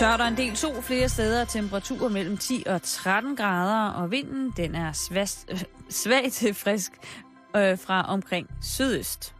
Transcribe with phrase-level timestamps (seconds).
[0.00, 4.52] Tørt og en del sol flere steder, temperaturer mellem 10 og 13 grader, og vinden
[4.56, 5.62] den er svast, øh,
[6.02, 6.92] svag til frisk
[7.56, 9.34] øh, fra omkring sydøst.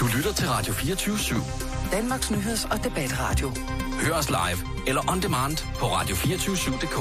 [0.00, 1.92] Du lytter til Radio 24-7.
[1.92, 3.48] Danmarks Nyheds- og Debatradio.
[4.00, 6.98] Hør os live eller on demand på radio247.dk.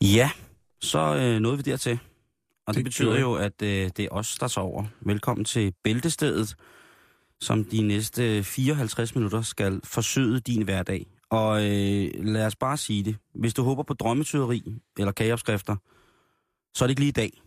[0.00, 0.30] Ja,
[0.80, 1.98] så øh, nåede vi dertil.
[2.66, 4.84] Og det, Det betyder jo, at øh, det er os, der sover.
[5.00, 6.56] Velkommen til Bæltestedet,
[7.40, 11.06] som de næste 54 minutter skal forsøge din hverdag.
[11.30, 13.16] Og øh, lad os bare sige det.
[13.34, 14.62] Hvis du håber på drømmetyderi
[14.98, 15.76] eller kageopskrifter,
[16.74, 17.42] så er det ikke lige i dag.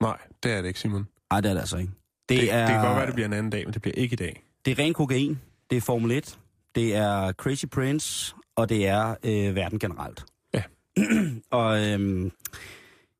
[0.00, 1.08] Nej, det er det ikke, Simon.
[1.30, 1.92] Nej, det er det altså ikke.
[2.28, 3.94] Det, det, er, det kan godt være, det bliver en anden dag, men det bliver
[3.94, 4.42] ikke i dag.
[4.64, 5.38] det er ren kokain,
[5.70, 6.38] det er Formel 1,
[6.74, 10.24] det er Crazy Prince, og det er øh, verden generelt.
[11.50, 12.30] Og øh,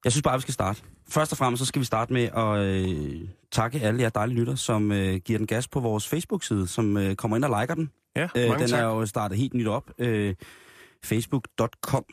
[0.04, 0.82] jeg synes bare, vi skal starte.
[1.08, 4.54] Først og fremmest så skal vi starte med at øh, takke alle jer dejlige lytter,
[4.54, 7.90] som øh, giver den gas på vores Facebook-side, som øh, kommer ind og liker den.
[8.16, 8.80] Ja, Øh, den tak.
[8.80, 9.90] er jo startet helt nyt op.
[9.98, 10.34] Øh,
[11.04, 12.04] Facebook.com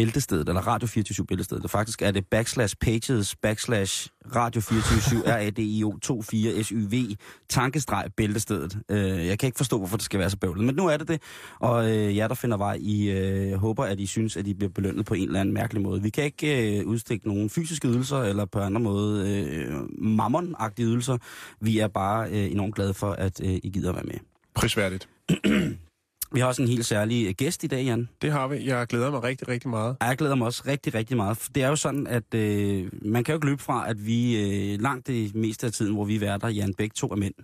[0.00, 1.70] Bæltestedet, eller Radio 24 Bæltestedet.
[1.70, 7.14] Faktisk er det backslash pages, backslash Radio 24 R-A-D-I-O 24 S-Y-V,
[7.48, 8.78] tankestreg Bæltestedet.
[8.88, 11.08] Øh, jeg kan ikke forstå, hvorfor det skal være så bøvlet, men nu er det
[11.08, 11.22] det.
[11.58, 14.70] Og øh, jer, der finder vej, I øh, håber, at I synes, at I bliver
[14.70, 16.02] belønnet på en eller anden mærkelig måde.
[16.02, 21.18] Vi kan ikke øh, udstikke nogen fysiske ydelser, eller på anden måde øh, mammon-agtige ydelser.
[21.60, 24.18] Vi er bare øh, enormt glade for, at øh, I gider være med.
[24.54, 25.08] Prisværdigt.
[26.32, 28.08] Vi har også en helt særlig øh, gæst i dag, Jan.
[28.22, 28.66] Det har vi.
[28.66, 29.96] Jeg glæder mig rigtig, rigtig meget.
[30.00, 31.36] Jeg glæder mig også rigtig, rigtig meget.
[31.36, 34.36] For Det er jo sådan, at øh, man kan jo ikke løbe fra, at vi
[34.72, 37.34] øh, langt det meste af tiden, hvor vi er værter, Jan, begge to er mænd.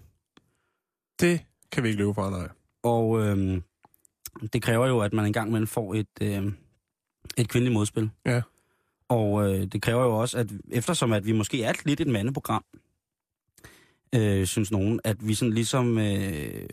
[1.21, 1.41] Det
[1.73, 2.49] kan vi ikke løbe fra, nej.
[2.83, 3.61] Og øh,
[4.53, 6.53] det kræver jo, at man engang imellem får et, øh,
[7.37, 8.11] et kvindeligt modspil.
[8.27, 8.43] Ja.
[9.09, 12.65] Og øh, det kræver jo også, at eftersom at vi måske er lidt et mandeprogram,
[14.15, 16.69] øh, synes nogen, at vi sådan ligesom øh,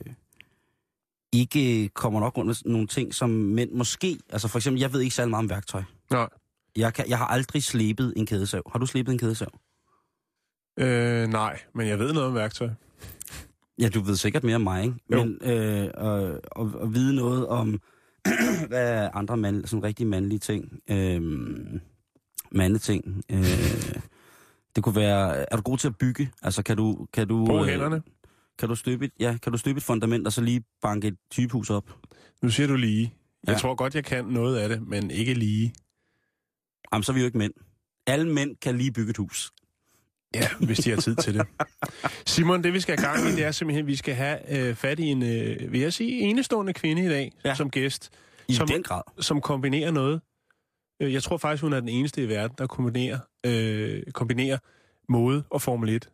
[1.33, 4.17] ikke kommer nok rundt med nogle ting, som mænd måske...
[4.29, 5.83] Altså for eksempel, jeg ved ikke særlig meget om værktøj.
[6.11, 6.29] Nej.
[6.75, 8.71] Jeg, kan, jeg har aldrig slebet en kædesav.
[8.71, 9.59] Har du slebet en kædesav?
[10.79, 12.69] Øh, nej, men jeg ved noget om værktøj.
[13.79, 14.95] Ja, du ved sikkert mere end mig, ikke?
[15.11, 15.23] Jo.
[15.23, 17.81] Men øh, at, at, at vide noget om,
[18.67, 21.21] hvad er andre mand, sådan rigtig mandlige ting, øh,
[22.51, 23.23] mandeting.
[23.31, 23.43] Øh,
[24.75, 26.31] det kunne være, er du god til at bygge?
[26.41, 27.07] Altså, kan du...
[27.13, 28.01] Kan du Brug øh, hænderne.
[28.59, 31.15] Kan du, støbe et, ja, kan du støbe et fundament, og så lige banke et
[31.31, 31.97] typehus op?
[32.41, 33.13] Nu siger du lige.
[33.47, 33.57] Jeg Ja.
[33.59, 35.73] tror godt, jeg kan noget af det, men ikke lige.
[36.93, 37.53] Jamen, så er vi jo ikke mænd.
[38.07, 39.51] Alle mænd kan lige bygge et hus.
[40.35, 41.47] Ja, hvis de har tid til det.
[42.25, 44.75] Simon, det vi skal have gang i, det er simpelthen, at vi skal have øh,
[44.75, 47.49] fat i en, øh, vil jeg sige, enestående kvinde i dag Ja.
[47.49, 47.55] ja.
[47.55, 48.09] som gæst,
[48.47, 49.01] I Som- den grad.
[49.19, 50.21] som kombinerer noget.
[51.01, 54.57] Øh, Jeg tror faktisk, hun er den eneste i verden, der kombinerer, øh, kombinerer
[55.09, 56.09] mode og Formel 1.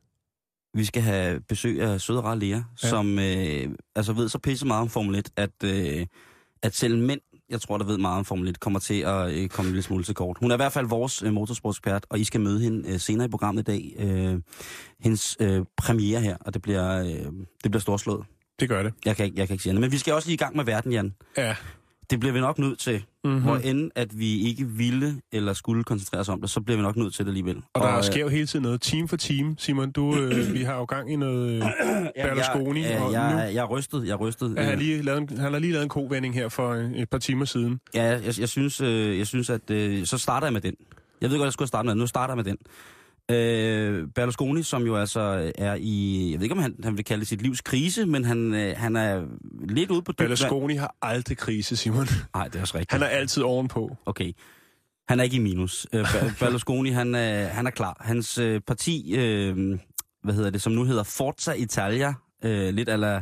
[0.74, 2.64] Vi skal have besøg af søde rare Lea, ja.
[2.76, 6.06] Som øh, altså ved så pisse meget om Formel 1, at, øh,
[6.64, 7.20] at selv mænd,
[7.50, 9.84] jeg tror, der ved meget om Formel 1, kommer til at øh, komme en lille
[9.84, 10.38] smule til kort.
[10.40, 13.26] Hun er i hvert fald vores øh, motorsportsekspert, og I skal møde hende øh, senere
[13.26, 13.96] i programmet i dag.
[14.00, 14.40] Øh,
[15.00, 17.10] hendes øh, premiere her, og det bliver, øh,
[17.64, 18.26] det bliver storslået.
[18.60, 18.94] Det gør det.
[19.06, 19.82] Jeg kan, ikke- jeg kan ikke sige andet.
[19.82, 21.14] Men vi skal også lige i gang med verden, Jan.
[21.38, 21.56] Ja.
[22.10, 23.04] Det bliver vi nok nødt til.
[23.24, 23.38] Mm-hmm.
[23.38, 23.44] Mm.
[23.44, 26.84] Hvor end at vi ikke ville eller skulle koncentrere os om det, så bliver vi
[26.84, 27.58] nok nødt til det alligevel.
[27.74, 29.56] Og der øh, sker jo hele tiden noget, team for team.
[29.58, 31.52] Simon, du, øh, vi har jo gang i noget...
[31.56, 31.62] Øh,
[32.24, 34.54] Berlusconi, Jeg, og jeg, nu- jeg, jeg er rystet, jeg er rystet.
[34.58, 36.92] han, har Øh, lige lavet en, han har lige lavet en kovending her for øh,
[36.92, 37.80] et par timer siden.
[37.94, 40.74] Ja, jeg, jeg, synes, øh, jeg synes, at øh, så starter jeg med den.
[41.22, 42.00] Jeg ved godt, jeg skulle have startet med den.
[42.00, 42.58] Nu starter jeg med den.
[43.32, 47.20] Øh, Berlusconi, som jo altså er i, jeg ved ikke, om han, han vil kalde
[47.20, 49.26] det sit livs krise, men han, øh, han er
[49.70, 50.28] lidt ude på dybt vand.
[50.28, 52.08] Berlusconi har aldrig krise, Simon.
[52.36, 52.92] Nej, det er også rigtigt.
[52.92, 53.98] Han er altid ovenpå.
[54.06, 54.32] Okay.
[55.10, 55.88] Han er ikke i minus.
[55.94, 57.98] Øh, Ber- Berlusconi, han, er, han er klar.
[58.00, 59.80] Hans øh, parti, øh,
[60.24, 62.14] hvad hedder det, som nu hedder Forza Italia,
[62.46, 63.22] øh, lidt eller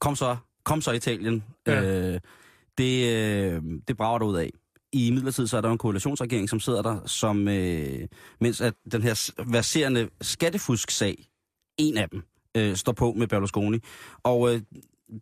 [0.00, 1.82] kom så, kom så Italien, Ja.
[1.82, 2.20] øh,
[2.78, 4.50] det, øh, det brager der ud af.
[4.94, 8.08] I midlertid så er der en koalitionsregering, som sidder der, som øh,
[8.40, 11.28] mens at den her verserende skattefusk-sag,
[11.78, 12.22] en af dem,
[12.56, 13.78] øh, står på med Berlusconi.
[14.22, 14.60] Og øh,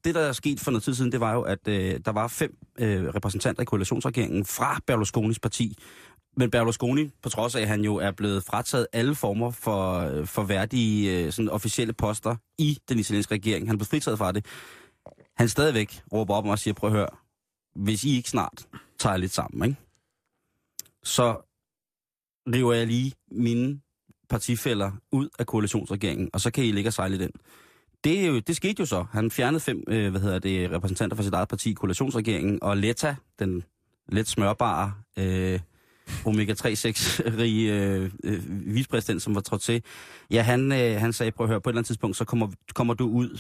[0.05, 2.29] det, der er sket for noget tid siden, det var jo, at øh, der var
[2.29, 5.77] fem øh, repræsentanter i koalitionsregeringen fra Berlusconis parti.
[6.37, 10.27] Men Berlusconi, på trods af, at han jo er blevet frataget alle former for, øh,
[10.27, 14.47] for værdige øh, sådan officielle poster i den italienske regering, han blev fritaget fra det,
[15.37, 17.09] han stadigvæk råber op og siger, prøv at høre,
[17.75, 18.67] hvis I ikke snart
[19.03, 19.81] tager jeg lidt sammen, ikke?
[21.03, 21.37] så
[22.55, 23.81] river jeg lige mine
[24.29, 27.31] partifælder ud af koalitionsregeringen, og så kan I ligge og sejle i den.
[28.05, 29.05] Det, er jo, det skete jo så.
[29.13, 32.77] Han fjernede fem øh, hvad hedder det, repræsentanter fra sit eget parti i koalitionsregeringen, og
[32.77, 33.65] Letta, den
[34.09, 35.61] let smørbare, øh,
[36.25, 39.83] omega-3-6-rige øh, øh, vicepræsident, som var trådt til,
[40.31, 42.49] ja, han, øh, han sagde, prøv at høre, på et eller andet tidspunkt, så kommer,
[42.75, 43.39] kommer du ud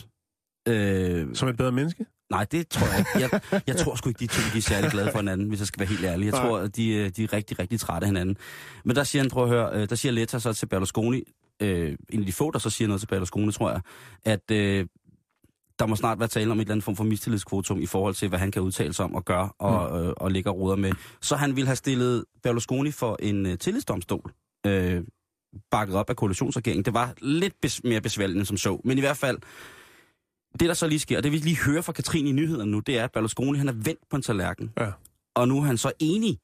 [0.69, 2.06] Øh, Som et bedre menneske?
[2.31, 3.11] nej, det tror jeg ikke.
[3.53, 5.67] Jeg, jeg tror sgu ikke, de to de er særlig glade for hinanden, hvis jeg
[5.67, 6.25] skal være helt ærlig.
[6.26, 6.43] Jeg Nej.
[6.49, 8.37] tror, at de, øh, de er rigtig, rigtig trætte af hinanden.
[8.85, 11.23] Men der siger han, prøv at høre, øh, der siger Letta så til Berlusconi,
[11.62, 13.81] øh, en af de få, der så siger noget til Berlusconi, tror jeg,
[14.25, 14.87] at øh,
[15.79, 18.29] der må snart være tale om et eller andet form for mistillidskvotum i forhold til,
[18.29, 20.06] hvad han kan udtale sig om og gøre og, Mm.
[20.06, 20.93] øh, og ligge og ruder med.
[21.20, 24.32] Så han ville have stillet Berlusconi for en øh, tillidsdomstol,
[24.67, 25.03] øh,
[25.70, 26.85] bakket op af koalitionsregeringen.
[26.85, 29.38] Det var lidt bes- mere besværligt end som så, men i hvert fald,
[30.60, 32.81] det der så lige sker, og det vi lige hører fra Katrine i nyhederne nu,
[32.81, 34.72] det er, at Berlusconi han er vendt på en tallerken.
[34.81, 34.93] Ja.
[35.34, 36.38] Og nu er han så enig.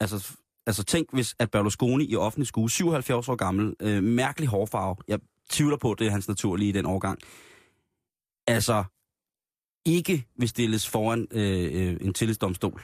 [0.00, 0.36] Altså,
[0.66, 5.18] altså tænk, hvis at Berlusconi i offentlig skue, 77 år gammel, øh, mærkelig hårfarve, jeg
[5.50, 7.18] tvivler på, det er hans naturlige i den årgang,
[8.46, 8.84] altså
[9.84, 12.82] ikke vil stilles foran øh, øh, en tillidsdomstol.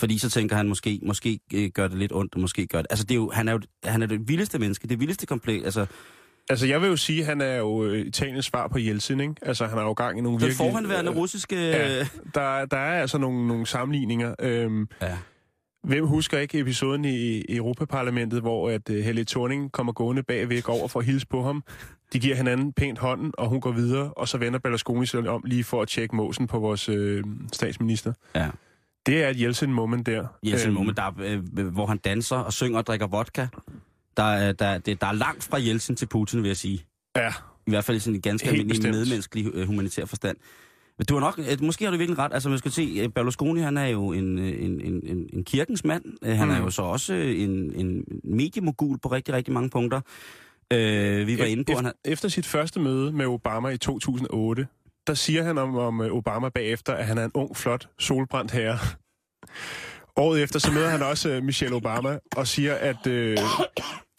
[0.00, 2.86] Fordi så tænker han måske, måske øh, gør det lidt ondt, og måske gør det.
[2.90, 5.64] Altså det er jo, han er jo han er det vildeste menneske, det vildeste komplet.
[5.64, 5.86] Altså,
[6.48, 9.34] Altså, jeg vil jo sige, at han er jo øh, Italiens svar på Jeltsin, ikke?
[9.42, 10.56] Altså, han er jo gang i nogle den virkelig...
[10.56, 11.56] forhåndværende øh, russiske...
[11.56, 11.98] Ja,
[12.34, 14.34] der, der er altså nogle, nogle sammenligninger.
[14.38, 15.16] Øhm, ja.
[15.82, 20.62] hvem husker ikke episoden i, i Europaparlamentet, hvor at uh, Helle Thorning kommer gående bagved,
[20.62, 21.64] går over for at hilse på ham.
[22.12, 25.42] De giver hinanden pænt hånden, og hun går videre, og så vender Berlusconi sig om
[25.46, 28.12] lige for at tjekke måsen på vores øh, statsminister.
[28.34, 28.48] ja.
[29.06, 30.26] Det er et Jeltsin-moment der.
[30.42, 31.12] Jensen Øhm, moment, der, er,
[31.58, 33.46] øh, hvor han danser og synger og drikker vodka.
[34.16, 36.84] Der, er- der, det, der er langt fra Jeltsin til Putin, vil jeg sige.
[37.16, 37.28] Ja,
[37.66, 38.94] I hvert fald i sådan en ganske Helt almindelig bestemt.
[38.96, 40.36] medmenneskelig øh, humanitær forstand.
[40.98, 42.32] Men du har nok, øh, måske har du virkelig ret.
[42.34, 45.84] Altså, man skal se, øh, Berlusconi, han er jo en, en, en, en, en kirkens
[45.84, 46.04] mand.
[46.24, 46.54] Han Mm.
[46.54, 50.00] er jo så også en, en mediemogul på rigtig, rigtig mange punkter.
[50.72, 54.66] Øh, vi var inde på, efter, han efter sit første møde med Obama i 2008,
[55.06, 58.78] der siger han om, om Obama bagefter, at han er en ung, flot, solbrændt herre.
[60.16, 63.38] Året efter, så møder han også Michelle Obama og siger, at øh,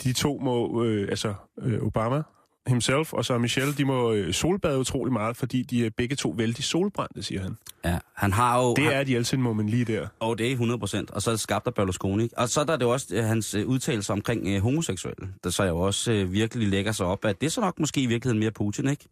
[0.04, 2.22] de to må, øh, altså øh, Obama
[2.68, 6.34] himself og så Michelle, de må øh, solbade utrolig meget, fordi de er begge to
[6.38, 7.58] vældig solbrændte, siger han.
[7.86, 8.74] ja, han har jo...
[8.74, 10.08] Det han, er et Jeltsin-moment lige der.
[10.20, 11.12] Og det er 100 procent.
[11.12, 12.24] Og så er det skabt af Berlusconi.
[12.24, 12.38] ikke?
[12.38, 15.50] Og så er der det jo også øh, hans øh, udtalelser omkring øh, homoseksuelle, der
[15.50, 18.06] så jo også øh, virkelig lægger sig op, at det er så nok måske i
[18.06, 19.06] virkeligheden mere Putin, ikke?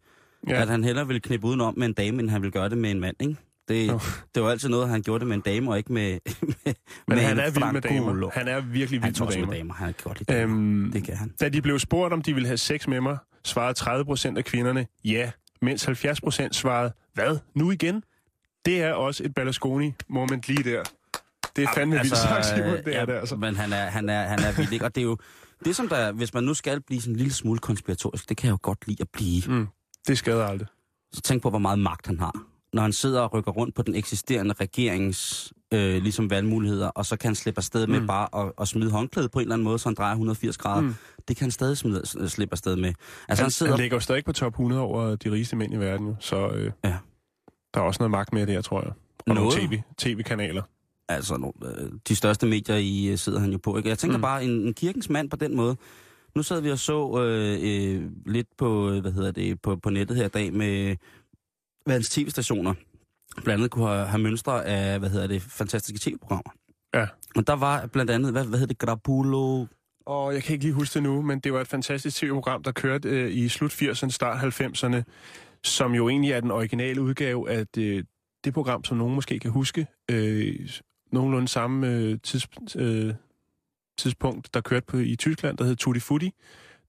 [0.48, 2.78] Ja, At han hellere vil knippe udenom med en dame, end han vil gøre det
[2.78, 3.36] med en mand, ikke?
[3.68, 4.00] Det, Jo.
[4.34, 6.10] det var altid noget, han gjorde det med en dame, og ikke med,
[6.42, 6.74] med, men
[7.08, 8.30] med han er vild med damer.
[8.34, 9.56] Han er virkelig vild med også med damer.
[9.58, 9.74] damer.
[9.74, 10.56] Han kan godt lide damer.
[10.56, 11.32] Øhm, Det kan han.
[11.40, 14.44] Da de blev spurgt, om de ville have sex med mig, svarede 30 procent af
[14.44, 15.30] kvinderne ja,
[15.62, 18.02] mens 70 procent svarede, hvad, nu igen?
[18.64, 20.82] Det er også et Berlusconi-moment lige der.
[21.56, 23.36] Det er fandme vildt sagt, Simon, det ja, er det altså.
[23.36, 24.84] Men han er, han er, han er vild, ikke?
[24.84, 25.16] Og det er jo...
[25.64, 28.46] Det som der, hvis man nu skal blive sådan en lille smule konspiratorisk, det kan
[28.46, 29.42] jeg jo godt lide at blive.
[29.48, 29.66] Mm,
[30.08, 30.68] det skader aldrig.
[31.12, 32.32] Så tænk på, hvor meget magt han har.
[32.72, 37.16] Når han sidder og rykker rundt på den eksisterende regerings øh, ligesom valgmuligheder, og så
[37.16, 38.06] kan han slippe afsted med Mm.
[38.06, 40.80] bare at, at smide håndklædet på en eller anden måde, så han drejer 180 grader.
[40.80, 40.94] Mm.
[41.28, 42.88] Det kan han stadig smide, s- slippe afsted med.
[42.88, 42.96] Altså
[43.28, 43.72] han, Han, sidder...
[43.72, 46.72] han ligger jo stadig på top 100 over de rigeste mænd i verden, så øh,
[46.84, 46.96] Ja.
[47.74, 48.92] der er også noget magt med det tror jeg.
[49.26, 49.58] Og Noget?
[49.58, 50.62] nogle TV, TV-kanaler.
[51.08, 53.76] Altså, no, øh, de største medier i øh, sidder han jo på.
[53.76, 53.88] Ikke?
[53.88, 54.22] Jeg tænker Mm.
[54.22, 55.76] bare, en, en kirkens mand på den måde.
[56.34, 59.90] Nu sad vi og så øh, øh, lidt på, øh, hvad hedder det, på, på
[59.90, 60.96] nettet her i dag med
[61.92, 62.74] hans tv-stationer.
[63.34, 66.52] Blandt andet kunne have, have mønstre af, hvad hedder det, fantastiske tv-programmer.
[66.94, 67.06] Ja.
[67.36, 69.66] Og der var blandt andet, hvad, hvad hedder det, Grapulo...
[70.06, 72.72] Og jeg kan ikke lige huske det nu, men det var et fantastisk tv-program, der
[72.72, 75.02] kørte øh, i slut 80'erne, start 90'erne,
[75.64, 78.06] som jo egentlig er den originale udgave af det,
[78.44, 79.86] det program, som nogen måske kan huske.
[80.10, 80.68] Øh,
[81.12, 83.14] nogenlunde samme øh, tids, øh,
[83.98, 86.30] tidspunkt, der kørte på, i Tyskland, der hed Tutti Frutti.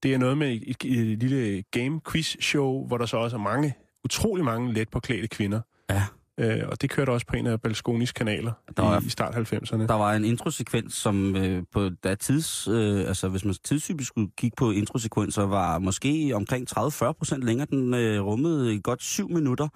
[0.03, 3.75] Det er noget med et, et, et lille game-quiz-show, hvor der så også er mange,
[4.07, 5.61] utrolig mange let påklædte kvinder.
[5.89, 6.03] Ja.
[6.39, 9.35] Øh, og det kørte også på en af Berlusconis kanaler Der var- i, i start
[9.35, 9.77] 90'erne.
[9.87, 14.29] Der var en introsekvens, som øh, på der tids, øh, altså hvis man tidstypisk skulle
[14.37, 17.67] kigge på introsekvenser, var måske omkring 30-40 procent længere.
[17.69, 19.67] Den øh, rummede i godt syv minutter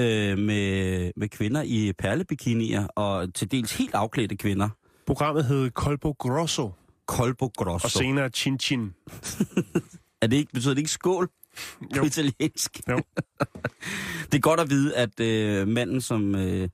[0.00, 4.68] øh, med, med kvinder i perlebikinier, og til dels helt afklædte kvinder.
[5.06, 6.70] Programmet hed Colpo Grosso,
[7.06, 7.88] Colpo og grosso.
[7.88, 8.94] senere Chin Chin.
[10.22, 11.28] Er det ikke, betyder det ikke skål
[11.80, 12.04] på Jo.
[12.04, 12.80] italiensk?
[12.90, 12.96] Jo.
[14.32, 16.68] det er godt at vide, at øh, manden, som, øh,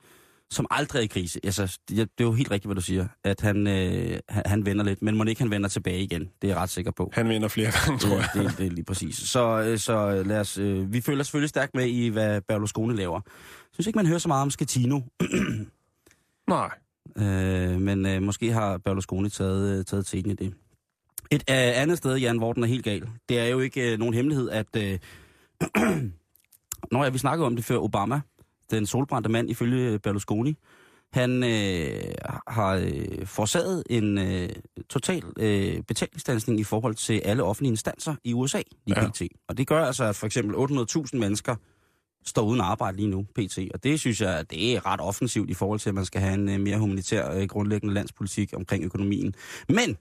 [0.50, 3.08] som aldrig er i krise, altså, det, det er jo helt rigtigt, hvad du siger,
[3.24, 6.20] at han, øh, han, han vender lidt, men må ikke han vender tilbage igen.
[6.20, 7.10] Det er jeg ret sikker på.
[7.12, 8.28] Han vinder flere gange, tror jeg.
[8.34, 9.16] det, det, det er lige præcis.
[9.16, 13.20] Så, øh, så lad os, øh, vi følger selvfølgelig stærkt med i, hvad Berlusconi laver.
[13.26, 15.00] Jeg synes ikke, man hører så meget om Schettino,
[16.48, 16.70] Nej.
[17.18, 20.54] øh, men øh, måske har Berlusconi taget, øh, taget teten i det.
[21.32, 23.98] Et øh, andet sted, Jan, hvor den er helt gal, det er jo ikke øh,
[23.98, 24.76] nogen hemmelighed, at...
[24.76, 24.98] Øh,
[26.92, 28.20] Nå ja, vi snakkede om det før Obama,
[28.70, 30.56] den solbrændte mand ifølge Berlusconi,
[31.12, 32.14] Han øh,
[32.48, 34.48] har øh, forårsaget en øh,
[34.88, 39.08] total øh, betalingsstandsning i forhold til alle offentlige instanser i USA lige Ja.
[39.08, 39.22] pt.
[39.48, 41.56] Og det gør altså, at for eksempel 800.000 mennesker
[42.26, 43.58] står uden arbejde lige nu, pt.
[43.74, 46.34] Og det synes jeg, det er ret offensivt i forhold til, at man skal have
[46.34, 49.34] en øh, mere humanitær øh, grundlæggende landspolitik omkring økonomien.
[49.68, 49.96] Men,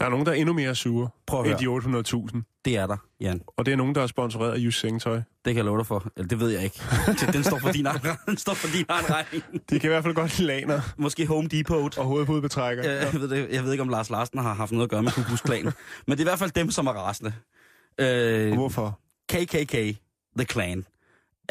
[0.00, 2.60] Der er nogen, der er endnu mere sure prøv at end høre, de 800.000.
[2.64, 3.40] det er der, Jan.
[3.56, 5.14] Og det er nogen, der er sponsoreret af Jysk Sengetøj.
[5.16, 6.06] Det kan jeg love dig for.
[6.16, 6.80] Eller det ved jeg ikke.
[7.20, 9.42] Det- Den står for din egen, den står for din egen regning.
[9.70, 11.98] De kan i hvert fald godt lide laner Måske Home Depot.
[11.98, 12.90] og hovedpudbetrækker.
[12.92, 15.02] Ja, jeg, ved det, jeg ved ikke, om Lars Larsen har haft noget at gøre
[15.02, 15.64] med Ku Klux Klan.
[15.64, 15.72] Men
[16.06, 17.32] det er i hvert fald dem, som er rasende.
[17.98, 18.98] Øh, Hvorfor?
[19.28, 19.72] KKK,
[20.36, 20.84] The Klan,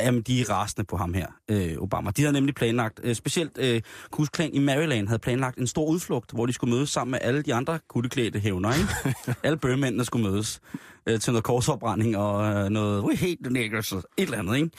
[0.02, 2.12] jamen, de er rasende på ham her, øh, Obama.
[2.12, 5.68] De havde nemlig planlagt, øh, specielt øh, Ku Klux Klan i Maryland havde planlagt en
[5.68, 9.16] stor udflugt, hvor de skulle mødes sammen med alle de andre kutteklædte hævner, ikke?
[9.48, 10.62] alle bøgemændene skulle mødes
[11.06, 14.70] øh, til noget korsopbrænding og øh, noget, the niggers, et eller andet, ikke?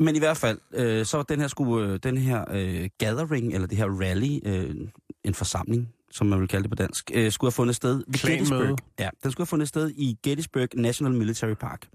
[0.00, 3.54] Men i hvert fald, øh, så var den her, skulle, øh, den her øh, gathering,
[3.54, 4.76] eller det her rally, øh,
[5.24, 8.38] en forsamling, som man vil kalde det på dansk, øh, skulle have fundet sted Klanmøde.
[8.38, 8.78] Gettysburg.
[8.98, 11.88] Ja, den skulle have fundet sted i Gettysburg National Military Park.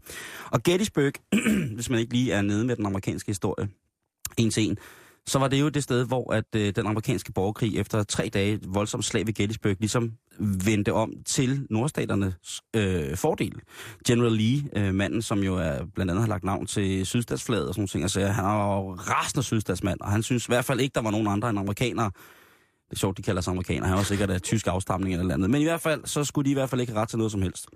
[0.51, 1.13] Og Gettysburg,
[1.75, 3.69] hvis man ikke lige er nede med den amerikanske historie,
[4.37, 4.77] en til en,
[5.27, 8.59] så var det jo det sted, hvor at øh, den amerikanske borgerkrig efter tre dage
[8.67, 13.61] voldsomt slag ved Gettysburg ligesom vendte om til nordstaternes øh, fordel.
[14.07, 17.73] General Lee, øh, manden, som jo er, blandt andet har lagt navn til sydstatsflaget og
[17.73, 20.79] sådan nogle ting, altså, han er jo rasende sydstatsmand, og han synes i hvert fald
[20.79, 22.11] ikke, der var nogen andre end amerikanere.
[22.93, 23.87] Det er sjovt, de kalder sig amerikanere.
[23.87, 25.49] Han var sikkert af tysk afstamning eller andet.
[25.49, 27.31] Men i hvert fald, så skulle de i hvert fald ikke have ret til noget
[27.31, 27.67] som helst.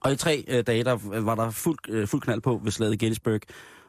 [0.00, 2.98] Og i tre øh, dage, der var der fuld, øh, fuld knald på ved slaget
[2.98, 3.40] Gettysburg.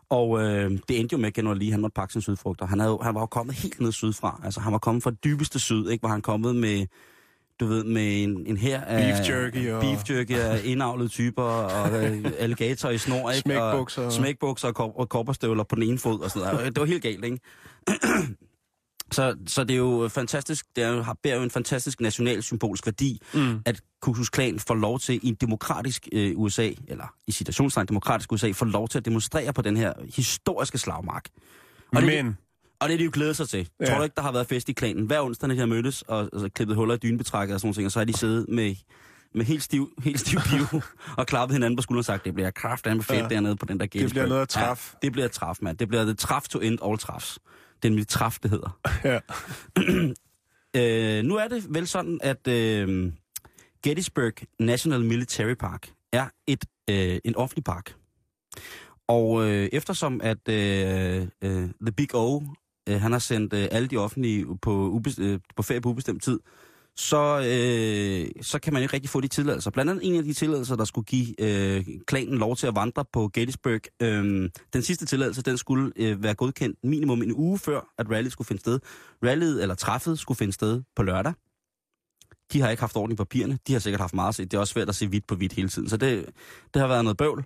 [0.10, 2.65] Og øh, det endte jo med, at General Lee, han måtte pakke sine sydfrugter.
[2.65, 4.41] Han, havde, han var jo kommet helt ned sydfra.
[4.46, 6.01] Altså, han var kommet fra det dybeste syd, ikke?
[6.01, 6.86] Hvor han kommet med,
[7.60, 9.03] du ved, med en, en her af...
[9.15, 13.41] Beef jerky og- Beef jerky af indavlede typer, og øh, alligator i snor, ikke?
[13.41, 14.01] Smækbukser.
[14.05, 16.75] Og, smækbukser og, kop- og kopperstøvler på den ene fod, og sådan noget.
[16.75, 17.39] Det var helt galt, ikke?
[19.12, 22.86] Så, så det er jo fantastisk, det er har, bærer jo en fantastisk national symbolsk
[22.88, 23.62] værdi, Mm.
[23.65, 27.86] at Ku Klux Klan får lov til i en demokratisk øh, USA, eller i citationstegn
[27.88, 31.25] demokratisk USA, får lov til at demonstrere på den her historiske slagmark.
[31.96, 32.38] Og det, Men,
[32.80, 33.70] og det er de jo glædet sig til.
[33.80, 33.86] Ja.
[33.86, 35.06] Tror du ikke, der har været fest i klanen?
[35.06, 37.75] Hver onsdag, når de har mødtes og, og klippet huller i dynebetrækket og sådan nogle
[37.75, 38.75] ting, og så har de siddet med,
[39.36, 40.82] med helt stiv, helt stiv piv
[41.18, 43.27] og klappet hinanden på skulderen og sagt, det bliver kraftedeme fedt ja.
[43.27, 44.89] Dernede på den der det bliver Gettysburg." noget at træffe.
[44.94, 45.77] Ja, det bliver et træf, mand.
[45.77, 47.39] Det bliver the træf to end all træfs.
[47.84, 48.80] Det er nemlig træf, det hedder.
[49.04, 49.20] Ja.
[50.76, 53.12] Øh, nu er det vel sådan, at øh,
[53.84, 57.96] Gettysburg National Military Park er et øh, en offentlig park.
[59.08, 62.42] Og øh, eftersom at øh, øh, The Big O,
[62.90, 66.24] øh, han har sendt øh, alle de offentlige på, ubes- øh, på ferie på ubestemt
[66.24, 66.40] tid,
[66.98, 69.72] så, øh, så kan man ikke rigtig få de tilladelser.
[69.72, 73.06] Blandt andet en af de tilladelser, der skulle give øh, klanen lov til at vandre
[73.14, 73.82] på Gettysburg.
[74.02, 78.32] Øh, den sidste tilladelse, den skulle øh, være godkendt minimum en uge før, at rallyet
[78.32, 78.80] skulle finde sted.
[79.24, 81.34] Rallyet, eller træffet, skulle finde sted på lørdag.
[82.54, 83.60] De har ikke haft orden i papirerne.
[83.68, 84.46] De har sikkert haft meget at se.
[84.46, 85.90] Det er også svært at se hvidt på hvidt hele tiden.
[85.90, 86.26] Så det,
[86.74, 87.46] det har været noget bøvl.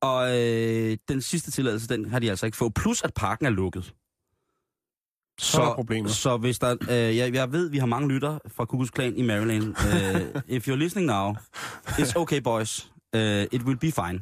[0.00, 2.74] Og øh, den sidste tilladelse, den har de altså ikke fået.
[2.74, 3.94] Plus at parken er lukket.
[5.38, 6.08] Så er der problemer.
[6.08, 6.76] Så hvis der...
[6.90, 9.62] Øh, jeg, jeg ved, vi har mange lytter fra Kukus Klan i Maryland.
[9.62, 11.34] Uh, if you're listening now,
[11.86, 12.90] it's okay, boys.
[13.16, 13.20] Uh,
[13.52, 14.20] it will be fine.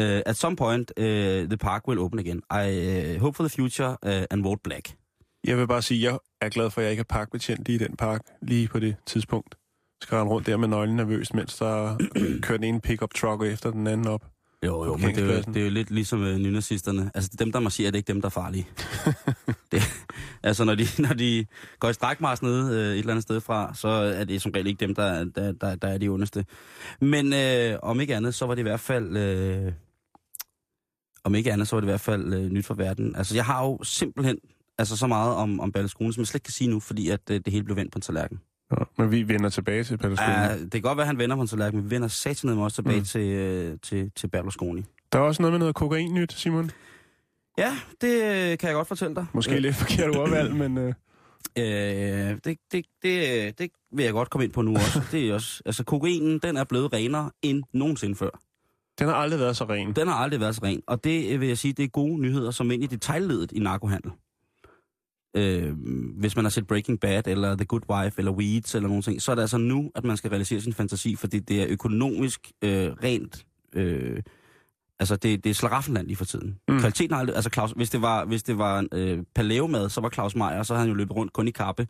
[0.00, 1.04] Uh, at some point, uh,
[1.48, 2.42] the park will open again.
[2.50, 4.96] I uh, hope for the future uh, and vote black.
[5.44, 7.76] Jeg vil bare sige, at jeg er glad for, at jeg ikke er parkbetjent lige
[7.76, 9.54] i den park, lige på det tidspunkt.
[10.02, 11.96] Skal rende rundt der med nøglen nervøst, mens der
[12.42, 14.24] kører den ene pickup truck efter den anden op.
[14.66, 17.10] Jo, jo, men det er jo, det er jo lidt ligesom øh, nynazisterne.
[17.14, 18.68] Altså, dem, der marcherer, det er ikke dem, der er farlige.
[19.72, 19.82] det,
[20.42, 21.46] altså, når de, når de
[21.78, 24.66] går i strækmars nede øh, et eller andet sted fra, så er det som regel
[24.66, 26.44] ikke dem, der, der, der, der er de ondeste.
[27.00, 29.16] Men øh, om ikke andet, så var det i hvert fald...
[29.16, 29.72] Øh,
[31.24, 33.16] om ikke andet, så var det i hvert fald øh, nyt for verden.
[33.16, 34.38] Altså, jeg har jo simpelthen
[34.78, 37.30] altså, så meget om, om Berlusconi, som jeg slet ikke kan sige nu, fordi at
[37.30, 38.40] øh, det hele blev vendt på en tallerken.
[38.70, 40.30] Ja, men vi vender tilbage til Berlusconi.
[40.32, 42.50] Ja, det kan godt være, at han vender på en tallerken, men vi vender satan
[42.58, 43.04] også tilbage Mm.
[43.04, 44.84] til, øh, til, til Berlusconi.
[45.12, 46.70] Der er også noget med noget kokain nyt, Simon.
[47.58, 49.26] Ja, det øh, kan jeg godt fortælle dig.
[49.32, 50.94] Måske Øh, lidt forkert ordvalg, men øh,
[51.58, 55.00] Øh, det, det, det, det vil jeg godt komme ind på nu også.
[55.12, 58.30] Det er også altså, kokainen, den er blevet renere end nogensinde før.
[58.98, 59.92] den har aldrig været så ren.
[59.92, 60.82] Den har aldrig været så ren.
[60.86, 63.58] Og det øh, vil jeg sige, det er gode nyheder, som ind i detaljledet i
[63.58, 64.10] narkohandel.
[65.36, 65.72] Øh,
[66.18, 69.22] hvis man har set Breaking Bad, eller The Good Wife, eller Weeds, eller nogen ting,
[69.22, 72.52] så er det altså nu, at man skal realisere sin fantasi, fordi det er økonomisk
[72.62, 73.46] øh, rent...
[73.74, 74.22] Øh,
[74.98, 76.58] altså, det, det er slaraffenland lige for tiden.
[76.68, 76.78] Mm.
[76.78, 77.36] Kvaliteten har aldrig...
[77.36, 80.74] Altså, Claus, hvis det var, hvis det var øh, palæomad, så var Claus Meier, så
[80.74, 81.86] havde han jo løbet rundt kun i kappe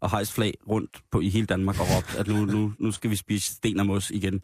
[0.00, 3.10] og hejst flag rundt på, i hele Danmark og råbt, at nu, nu, nu skal
[3.10, 4.40] vi spise sten og mos igen.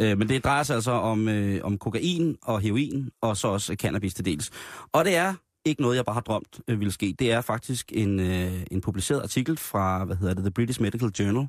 [0.00, 3.74] Øh, men det drejer sig altså om, øh, om kokain og heroin, og så også
[3.74, 4.50] cannabis til dels.
[4.92, 5.34] Og det er
[5.64, 7.14] ikke noget, jeg bare har drømt øh, ville ske.
[7.18, 11.08] Det er faktisk en, øh, en publiceret artikel fra, hvad hedder det, The British Medical
[11.08, 11.46] Journal,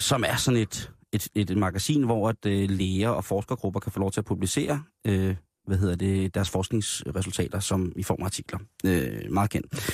[0.00, 3.92] som er sådan et, et, et, et magasin, hvor at, øh, læger og forskergrupper kan
[3.92, 8.24] få lov til at publicere øh, hvad hedder det, deres forskningsresultater som i form af
[8.24, 8.58] artikler.
[8.84, 9.92] Øh, meget kendt.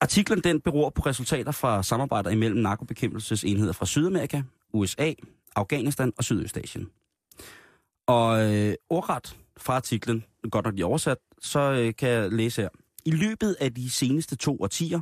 [0.00, 4.42] Artiklen den beror på resultater fra samarbejder imellem narkobekæmpelsesenheder fra Sydamerika,
[4.72, 5.12] USA,
[5.56, 6.86] Afghanistan og Sydøstasien.
[8.06, 12.68] Og øh, ordret fra artiklen, godt nok de oversat, så øh, kan jeg læse her.
[13.04, 15.00] I løbet af de seneste to årtier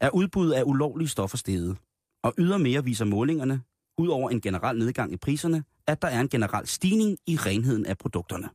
[0.00, 1.76] er udbuddet af ulovlige stoffer steget.
[2.22, 3.62] Og ydermere viser målingerne,
[3.98, 7.86] ud over en generel nedgang i priserne, at der er en generel stigning i renheden
[7.86, 8.48] af produkterne.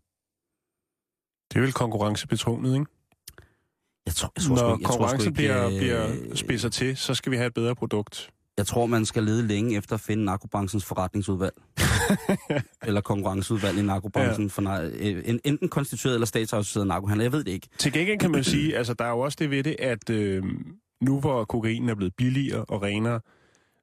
[1.49, 2.85] Det er vel konkurrencebetronet, ikke?
[4.05, 6.69] Jeg tror, jeg tror, Når sgu, jeg tror konkurrence sgu ikke, bliver, øh, bliver spidser
[6.69, 8.29] til, så skal vi have et bedre produkt.
[8.61, 11.53] Jeg tror, man skal lede længe efter at finde narkobranchens forretningsudvalg.
[12.87, 14.45] eller konkurrenceudvalg i narkobranchen.
[14.45, 14.49] Ja.
[14.51, 17.23] For, nar- øh, en- enten konstitueret eller statsautoriseret narkohandler.
[17.25, 17.67] Jeg ved det ikke.
[17.77, 20.43] Til gengæld kan man sige, altså der er jo også det ved det, at øh,
[21.01, 23.19] nu hvor kokainen er blevet billigere og renere,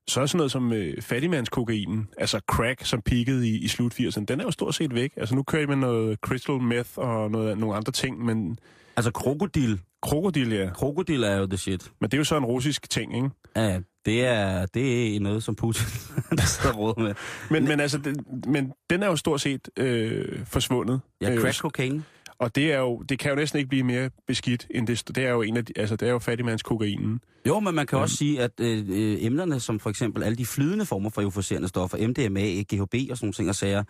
[0.09, 4.25] så er sådan noget som øh, fattigmandskokainen, altså crack, som peakede i, i slut 80'erne,
[4.25, 5.13] den er jo stort set væk.
[5.17, 8.59] Altså nu kører I med noget crystal meth og noget, nogle andre ting, men
[8.97, 9.81] Altså, krokodil.
[10.03, 10.71] Krokodil, ja.
[10.75, 11.91] Krokodil er jo the shit.
[12.01, 13.31] Men det er jo så en russisk ting, ikke?
[13.57, 15.87] Ja, det er, det er noget, som Putin
[16.63, 17.15] der råder med.
[17.51, 21.01] Men, men, altså, den, men den er jo stort set øh, forsvundet.
[21.21, 22.05] Ja, Øh, crack cocaine.
[22.39, 25.25] Og det, er jo, det kan jo næsten ikke blive mere beskidt, end det, det
[25.25, 27.21] er jo en af de, altså det er jo fattigmandskokainen.
[27.47, 30.47] Jo, men man kan også sige, at øh, øh, emnerne, som for eksempel alle de
[30.47, 33.85] flydende former for euforiserende stoffer, MDMA, GHB og sådan nogle ting og sager,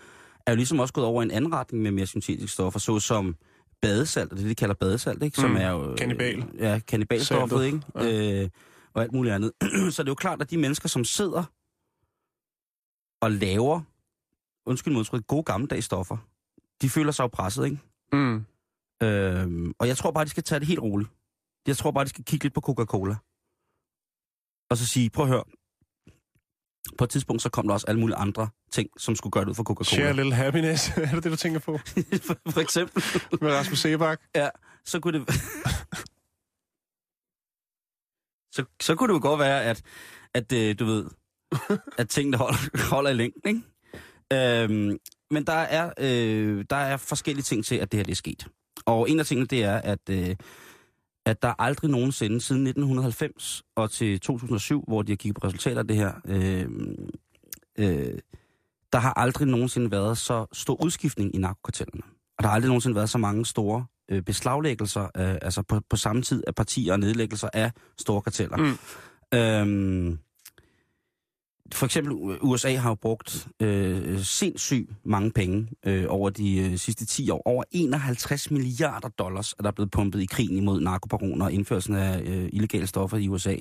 [0.47, 3.37] er jo ligesom også gået over i en anden retning med mere syntetiske stoffer, såsom
[3.83, 5.37] badesalt, og det de kalder badesalt, ikke?
[5.41, 5.91] Som Mm, er jo...
[5.93, 6.45] øh, kannibal.
[6.59, 8.43] Ja, kannibalstoffet, ikke?
[8.43, 8.51] Øh,
[8.95, 9.53] og alt muligt andet.
[9.95, 11.45] Så det er jo klart, at de mennesker, som sidder
[13.21, 13.81] og laver,
[14.67, 16.17] undskyld mig udtryk, gode gammeldags stoffer,
[16.83, 17.79] de føler sig jo presset, ikke?
[18.13, 18.45] Mm.
[19.03, 21.11] Øhm, og jeg tror bare, de skal tage det helt roligt.
[21.67, 23.17] Jeg tror bare, de skal kigge lidt på Coca-Cola.
[24.71, 25.45] Og så sige, prøv at høre.
[26.99, 29.51] På et tidspunkt, så kom der også alle mulige andre ting, som skulle gøre det
[29.51, 30.23] ud for Share a Coca-Cola.
[30.23, 31.79] little happiness, er det det, du tænker på?
[32.27, 33.03] for, for eksempel,
[33.43, 34.21] Med Rasmus Sebak?
[34.35, 34.49] ja,
[34.85, 35.35] så kunne det...
[38.55, 39.83] så, så kunne det jo godt være, at,
[40.35, 41.05] at øh, du ved,
[41.99, 43.63] at tingene holder, holder i længden, ikke?
[44.33, 44.99] Øhm,
[45.31, 48.47] men der er, øh, der er forskellige ting til, at det her det er sket.
[48.87, 50.37] Og en af tingene, det er, at, øh,
[51.29, 55.79] at der aldrig nogensinde siden 1990 og til 2007, hvor de har kigget på resultater
[55.79, 56.69] af det her, øh,
[57.79, 58.19] øh,
[58.93, 62.03] der har aldrig nogensinde været så stor udskiftning i narkokartellerne.
[62.39, 65.97] Og der har aldrig nogensinde været så mange store øh, beslaglæggelser, øh, altså på, på
[65.97, 68.57] samme tid af partier og nedlæggelser af store karteller.
[68.57, 68.79] Mm.
[69.39, 70.19] Øhm,
[71.75, 77.07] for eksempel USA har jo brugt øh, sindssygt mange penge øh, over de øh, sidste
[77.07, 77.43] 10 år.
[77.45, 82.21] Over 51 milliarder dollars er der blevet pumpet i krigen imod narkobaroner og indførelsen af
[82.21, 83.57] øh, illegale stoffer i USA.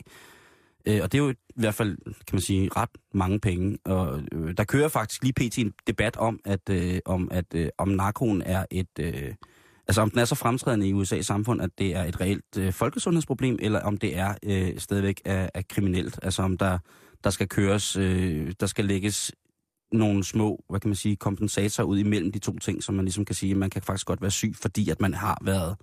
[0.88, 3.78] Øh, og det er jo i hvert fald, kan man sige, ret mange penge.
[3.86, 5.58] Og øh, der kører faktisk lige pt.
[5.58, 9.00] en debat om, at, øh, om, at øh, om narkoen er et...
[9.00, 9.34] Øh,
[9.88, 12.74] altså om den er så fremtrædende i USA's samfund, at det er et reelt øh,
[12.74, 16.20] folkesundhedsproblem, eller om det er øh, stadigvæk er, er kriminelt.
[16.24, 16.78] Altså om der,
[17.24, 19.32] der skal køres, øh, der skal lægges
[19.92, 23.26] nogle små, hvad kan man sige, kompensatorer ud imellem de to ting, så man ligesom
[23.26, 25.78] kan sige, at man kan faktisk godt være syg, fordi at man har været,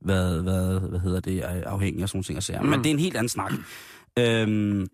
[0.00, 2.62] været, været hvad hedder det, afhængig af sådan nogle ting og sager.
[2.62, 2.68] Mm.
[2.68, 3.52] Men det er en helt anden snak.
[4.18, 4.86] Øhm,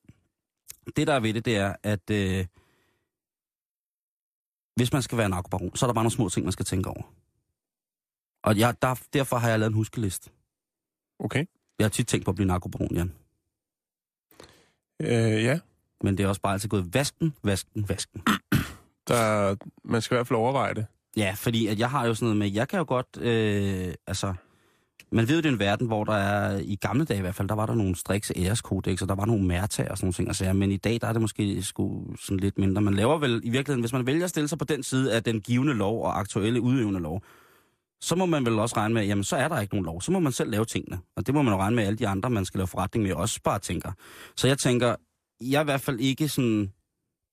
[0.97, 2.47] det der er ved det, det er, at øh,
[4.77, 6.91] hvis man skal være narkobaron, så er der bare nogle små ting, man skal tænke
[6.91, 7.03] over.
[8.43, 10.31] Og jeg, der, derfor har jeg lavet en huskeliste.
[11.19, 11.45] Okay.
[11.79, 13.13] Jeg har tit tænkt på at blive narkobaron, Jan.
[15.03, 15.59] Øh, ja,
[16.05, 18.23] Men det er også bare altid gået vasken, vasken, vasken.
[19.09, 20.87] der, man skal i hvert fald overveje det.
[21.17, 24.35] Ja, fordi at jeg har jo sådan noget med, jeg kan jo godt, øh, altså,
[25.13, 27.35] man ved jo, det er en verden, hvor der er, i gamle dage i hvert
[27.35, 30.15] fald, der var der nogle strikse æreskodex, og der var nogle mærtager og sådan nogle
[30.15, 32.83] ting, altså, men i dag, der er det måske sgu sådan lidt mindre.
[32.83, 35.23] Man laver vel i virkeligheden, hvis man vælger at stille sig på den side af
[35.23, 37.23] den givende lov og aktuelle udøvende lov,
[38.01, 40.13] så må man vel også regne med, jamen så er der ikke nogen lov, så
[40.13, 40.99] må man selv lave tingene.
[41.17, 43.07] Og det må man jo regne med, at alle de andre, man skal lave forretning
[43.07, 43.93] med, også bare tænker.
[44.37, 44.95] Så jeg tænker,
[45.41, 46.73] jeg er i hvert fald ikke sådan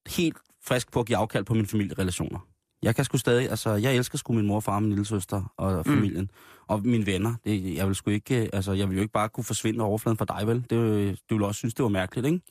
[0.08, 2.40] helt frisk på at give afkald på mine familierelationer.
[2.82, 5.86] Jeg kan sgu stadig, altså, jeg elsker sgu min mor, far, min lille søster og
[5.86, 6.22] familien.
[6.24, 6.30] Mm.
[6.68, 7.36] Og mine venner.
[7.44, 10.26] Det, jeg vil sgu ikke, altså, jeg vil jo ikke bare kunne forsvinde overfladen for
[10.26, 10.66] dig, vel?
[10.70, 12.42] Det, du vil også synes, det var mærkeligt, ikke?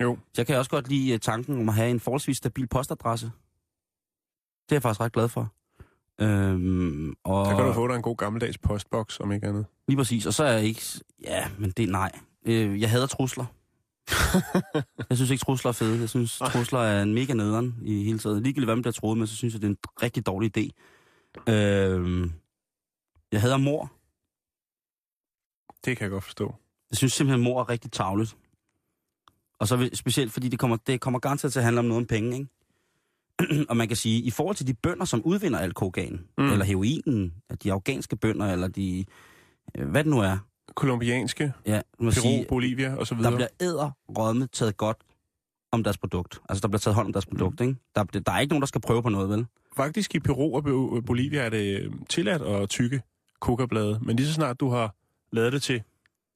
[0.00, 0.18] Jo.
[0.26, 3.26] Så jeg kan også godt lide øh, tanken om at have en forholdsvis stabil postadresse.
[3.26, 5.52] Det er jeg faktisk ret glad for.
[6.20, 9.66] Øhm, og Der kan du få dig en god gammeldags postboks, om ikke andet.
[9.88, 10.26] Lige præcis.
[10.26, 10.82] Og så er jeg ikke...
[11.22, 12.12] Ja, men det nej.
[12.46, 13.44] Øh, jeg hader trusler.
[15.10, 16.00] Jeg synes ikke, trusler er fede.
[16.00, 18.42] Jeg synes, trusler er en mega nederen i hele tiden.
[18.42, 20.70] Ligegyldigt hvad man bliver troet med, så synes jeg, det er en rigtig dårlig idé.
[21.52, 22.30] Øh,
[23.32, 23.92] jeg hader mor.
[25.84, 26.54] Det kan jeg godt forstå.
[26.90, 28.36] Jeg synes simpelthen, mor er rigtig tavlet.
[29.60, 32.00] Og så vil- specielt, fordi det kommer, det kommer garanteret til at handle om noget
[32.02, 33.66] om penge, ikke?
[33.70, 36.44] og man kan sige, i forhold til de bønder, som udvinder alt kokain, Mm.
[36.44, 36.52] mm.
[36.52, 39.04] eller heroinen, de afghanske bønder, eller de,
[39.74, 40.38] øh, hvad det nu er,
[40.74, 43.34] Kolumbianske, ja, Peru, sige, Bolivia og så der videre.
[43.34, 44.96] bliver æder rødme taget godt
[45.72, 46.40] om deres produkt.
[46.48, 47.76] Altså, der bliver taget hånd om deres produkt, ikke?
[47.94, 49.46] Der, der er ikke nogen, der skal prøve på noget, vel?
[49.76, 53.02] Faktisk i Peru og Bo- Bolivia er det øh, tilladt at tykke
[53.40, 54.94] kokablade, men lige så snart du har
[55.32, 55.82] lavet det til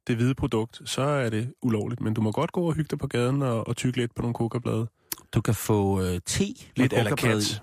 [0.06, 2.00] det hvide produkt, så er det ulovligt.
[2.00, 4.22] Men du må godt gå og hygge dig på gaden og, og tykke lidt på
[4.22, 4.86] nogle kokablade.
[5.34, 6.96] Du kan få øh, te med Lidt i.
[7.16, 7.62] kat.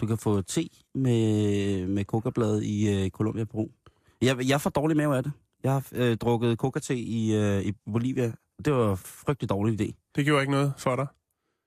[0.00, 3.68] Du kan få te med, med kokablade i øh, Colombia Peru.
[4.22, 5.32] Jeg, jeg får dårlig mave af det.
[5.64, 8.32] Jeg har øh, drukket kokate i, øh, i Bolivia.
[8.64, 10.12] Det var en frygtelig dårlig idé.
[10.16, 11.06] Det gjorde ikke noget for dig.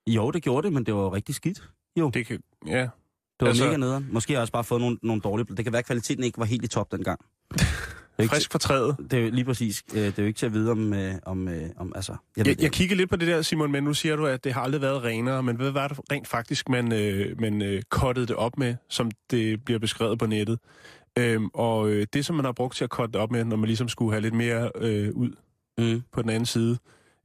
[0.07, 1.69] Jo, det gjorde det, men det var rigtig skidt.
[2.13, 2.81] Det kan, ja.
[2.81, 2.89] Det
[3.41, 4.07] var Altså- mega nederen.
[4.11, 5.55] Måske har jeg også bare fået nogle, nogle dårlige...
[5.55, 7.19] Det kan være, at kvaliteten ikke var helt i top dengang.
[8.19, 8.95] Ikke, Frisk fra træet.
[9.11, 9.83] det er jo lige præcis.
[9.93, 10.93] øh, Det er jo ikke til at vide om...
[10.93, 13.83] øh, om, øh, om altså, jeg, Jeg, jeg kigger lidt på det der, Simon, men
[13.83, 15.43] nu siger du, at det har aldrig været renere.
[15.43, 19.11] Men hvad var det rent faktisk, man, øh, man øh, kottede det op med, som
[19.31, 20.59] det bliver beskrevet på nettet?
[21.19, 23.55] Øhm, og øh, det, som man har brugt til at kotte det op med, når
[23.57, 25.31] man ligesom skulle have lidt mere øh, ud
[25.77, 26.01] Mm.
[26.11, 26.77] på den anden side,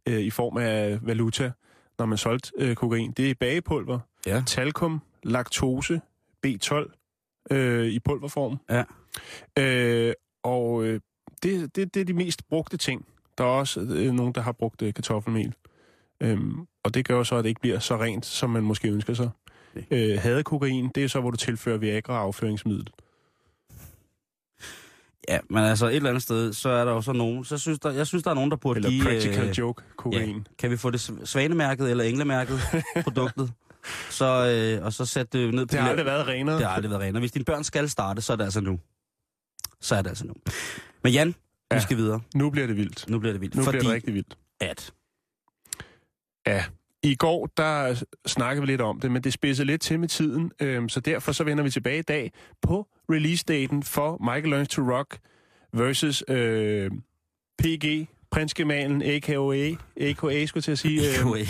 [0.08, 1.52] øh, i form af valuta,
[1.98, 4.42] når man solgte øh, kokain, det er bagepulver, Ja.
[4.46, 6.00] talkum, laktose,
[6.46, 6.92] B12
[7.50, 8.56] øh, i pulverform.
[8.70, 8.84] Ja.
[9.58, 11.00] Øh, og øh,
[11.42, 13.06] det, det, det er de mest brugte ting.
[13.38, 15.54] Der er også øh, nogen, der har brugt øh, kartoffelmel.
[16.20, 18.88] Øhm, og det gør jo så, at det ikke bliver så rent, som man måske
[18.90, 19.30] ønsker sig.
[19.76, 20.12] Okay.
[20.14, 22.90] Øh, hadekokain, det er så, hvor du tilfører Viagra og afføringsmiddel.
[25.28, 27.44] Ja, men altså et eller andet sted, så er der jo så nogen...
[27.44, 29.04] Så synes der, jeg synes, der er nogen, der burde Eller give...
[29.04, 30.46] practical øh, joke kokain.
[30.58, 32.60] Kan vi få det svanemærket eller englemærket,
[33.04, 33.52] produktet?
[34.10, 34.24] Så,
[34.78, 35.72] øh, og så sætte det ned på...
[35.72, 36.56] Det har aldrig været renere.
[36.56, 37.16] Det har aldrig været rent.
[37.16, 38.80] Og hvis dine børn skal starte, så er det altså nu.
[39.80, 40.34] Så er det altså nu.
[41.04, 41.34] Men Jan, ja.
[41.70, 41.76] Ja.
[41.76, 42.20] vi skal videre.
[42.34, 43.08] Nu bliver det vildt.
[43.08, 43.54] Nu bliver det vildt.
[43.54, 44.38] Nu fordi bliver det rigtig vildt.
[44.60, 44.92] at...
[46.46, 46.64] Ja.
[47.02, 50.52] I går, der snakkede vi lidt om det, men det spidsede lidt til med tiden,
[50.60, 52.32] øhm, så derfor så vender vi tilbage i dag
[52.62, 55.18] på release-daten for Michael Learns to Rock
[55.72, 56.90] versus øh,
[57.58, 61.44] PG, Prinsgemalen, AKA, AKA skulle til at sige, øh, AKA.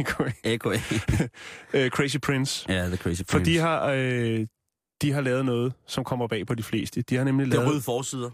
[0.00, 0.68] AKA, AKA.
[1.84, 2.72] øh, Crazy Prince.
[2.72, 3.50] Ja, The Crazy For Prince.
[3.52, 4.46] de har, øh,
[5.02, 7.02] de har lavet noget, som kommer bag på de fleste.
[7.02, 8.30] De har nemlig Det lavet røde forsider.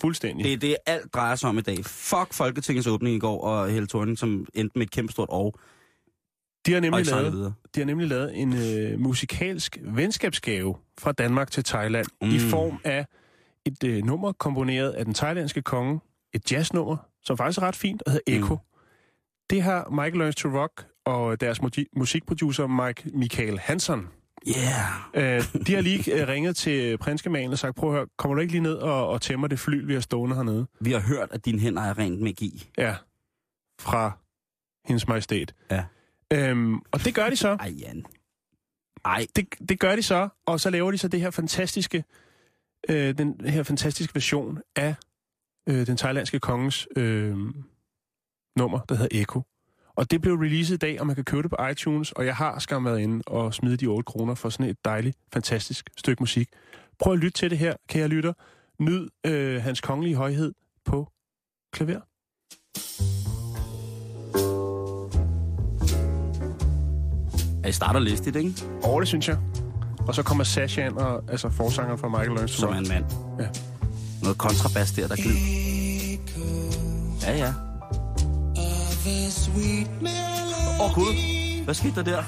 [0.00, 0.44] fuldstændig.
[0.44, 1.84] Det er det, alt drejer sig om i dag.
[1.84, 5.60] Fuck Folketingets åbning i går, og Helle Thorning, som endte med et kæmpestort år.
[6.66, 11.64] De har nemlig lavet, de har nemlig lavet en øh, musikalsk venskabsgave fra Danmark til
[11.64, 12.28] Thailand mm.
[12.30, 13.06] i form af
[13.66, 16.00] et øh, nummer komponeret af den thailandske konge.
[16.34, 18.54] Et jazznummer, som faktisk er ret fint, og hedder Echo.
[18.54, 18.60] Mm.
[19.50, 24.08] Det har Michael Learns to Rock og deres mu- musikproducer Mike Michael Hansen.
[24.48, 25.36] Yeah.
[25.36, 28.40] Øh, de har lige øh, ringet til prinskemalen og sagt, prøv at høre, kommer du
[28.40, 30.66] ikke lige ned og, og tæmmer det fly, vi har stående hernede?
[30.80, 32.70] Vi har hørt, at dine hænder er rent magi.
[32.78, 32.94] Ja,
[33.80, 34.18] fra
[34.84, 35.54] hendes majestæt.
[35.70, 35.84] Ja.
[36.32, 37.48] Øhm, og det gør de så.
[37.48, 38.04] Ej, Jan.
[39.04, 42.04] Ej, det, det gør de så, og så laver de så det her fantastiske,
[42.88, 44.94] øh, den her fantastiske version af
[45.68, 47.36] øh, den thailandske kongens øh,
[48.56, 49.42] nummer, der hedder Echo.
[49.96, 52.36] Og det blev releaset i dag, og man kan købe det på iTunes, og jeg
[52.36, 56.22] har skam været inde og smide de 8 kroner for sådan et dejligt, fantastisk stykke
[56.22, 56.48] musik.
[56.98, 58.32] Prøv at lytte til det her, kære lytter.
[58.80, 61.12] Nyd øh, hans kongelige højhed på
[61.72, 62.00] klaver.
[67.64, 68.54] Ja, I starter listigt, ikke?
[68.82, 69.36] Og det synes jeg.
[70.06, 72.88] Og så kommer Sasha ind, og, altså forsanger fra Michael Learns to Som er en
[72.88, 73.04] mand.
[73.38, 73.46] Ja.
[74.22, 75.38] Noget kontrabas der, der glider.
[77.22, 77.52] Ja, ja.
[80.80, 81.14] Åh, oh, Gud.
[81.64, 82.22] Hvad skete der der?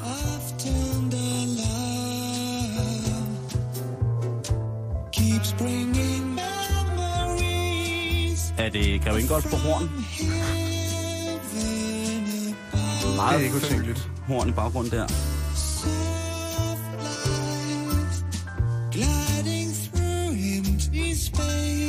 [8.58, 9.82] Er det Grev Ingolf på horn?
[13.02, 14.13] Det Meget er ikke utænkeligt.
[14.26, 15.06] Horn i baggrunden der.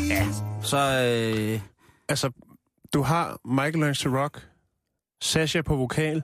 [0.10, 0.28] Ja,
[0.64, 1.60] så øh,
[2.10, 2.32] Altså,
[2.94, 4.48] du har Michael Learns to Rock,
[5.22, 6.24] Sasha på vokal,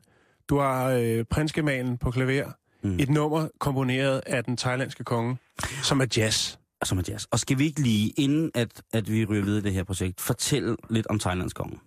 [0.49, 2.51] du har øh, prinsgemalen på klaver,
[2.83, 2.99] mm.
[2.99, 5.37] et nummer komponeret af den thailandske konge,
[5.83, 6.55] som er jazz.
[6.83, 7.25] som er jazz.
[7.31, 10.21] Og skal vi ikke lige, inden at, at vi ryger videre i det her projekt,
[10.21, 11.79] fortælle lidt om Thailands konge?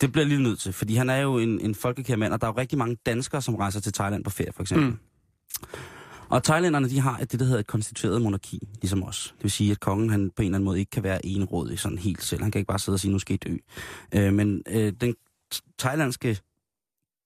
[0.00, 2.40] Det bliver jeg lige nødt til, fordi han er jo en, en folkekær mand, og
[2.40, 4.88] der er jo rigtig mange danskere, som rejser til Thailand på ferie, for eksempel.
[4.88, 4.98] Mm.
[6.28, 9.34] Og thailænderne, de har et, det, der hedder et konstitueret monarki, ligesom os.
[9.36, 11.78] Det vil sige, at kongen han på en eller anden måde ikke kan være enrådig
[11.78, 12.42] sådan helt selv.
[12.42, 13.56] Han kan ikke bare sidde og sige, nu skal I dø.
[14.14, 15.14] Øh, men øh, den
[15.78, 16.38] thailandske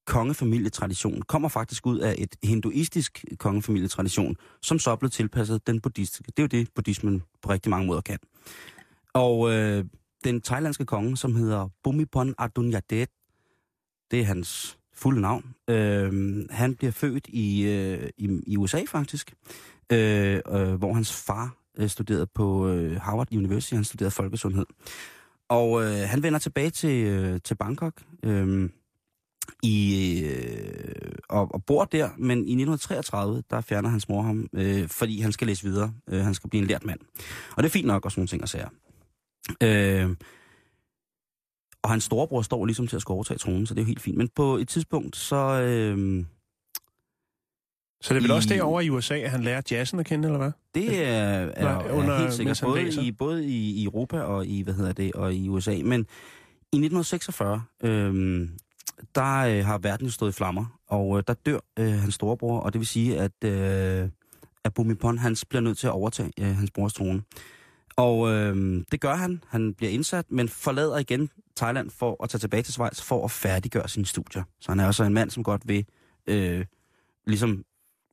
[0.07, 6.33] kongefamilietradition kommer faktisk ud af et hinduistisk kongefamilietradition, som så blevet tilpasset den buddhistiske.
[6.37, 8.19] Det er jo det, buddhismen på rigtig mange måder kan.
[9.13, 9.85] Og øh,
[10.25, 13.09] den thailandske konge, som hedder Bumipon Adunyadet,
[14.11, 19.35] det er hans fulde navn, øh, han bliver født i, øh, i, i USA faktisk,
[19.93, 24.67] øh, øh, hvor hans far øh, studerede på øh, Harvard University, han studerede folkesundhed.
[25.49, 28.71] Og øh, han vender tilbage til, øh, til Bangkok øh,
[29.63, 34.89] i, øh, og, og bor der, men i 1933, der fjerner hans mor ham, øh,
[34.89, 35.93] fordi han skal læse videre.
[36.09, 37.01] Øh, han skal blive en lært mand.
[37.57, 38.65] Og det er fint nok, og sådan nogle ting at sige.
[39.63, 40.17] Øh,
[41.83, 44.01] og hans storebror står ligesom til at skulle overtage tronen, så det er jo helt
[44.01, 44.17] fint.
[44.17, 45.37] Men på et tidspunkt, så...
[45.37, 46.25] Øh,
[48.03, 50.29] Så det er vel I- også derovre i USA, at han lærer jazzen at kende,
[50.29, 50.53] eller hvad?
[50.75, 54.47] Det er, er, Nej, er under- helt sikkert han både i, både i, Europa og
[54.47, 55.71] i, hvad hedder det, og i USA.
[55.85, 56.01] Men
[56.73, 58.51] i 1946, øhm,
[59.15, 62.73] der øh, har verden stået i flammer, og øh, der dør øh, hans storebror, og
[62.73, 64.09] det vil sige, at, øh,
[64.65, 67.23] at Bhumibol hans bliver nødt til at overtage øh, hans brors trone.
[67.99, 69.43] Og øh, det gør han.
[69.49, 73.31] Han bliver indsat, men forlader igen Thailand for at tage tilbage til Schweiz for at
[73.31, 74.43] færdiggøre sine studier.
[74.61, 75.87] Så han er også en mand, som godt vil,
[76.27, 76.65] øh,
[77.27, 77.65] ligesom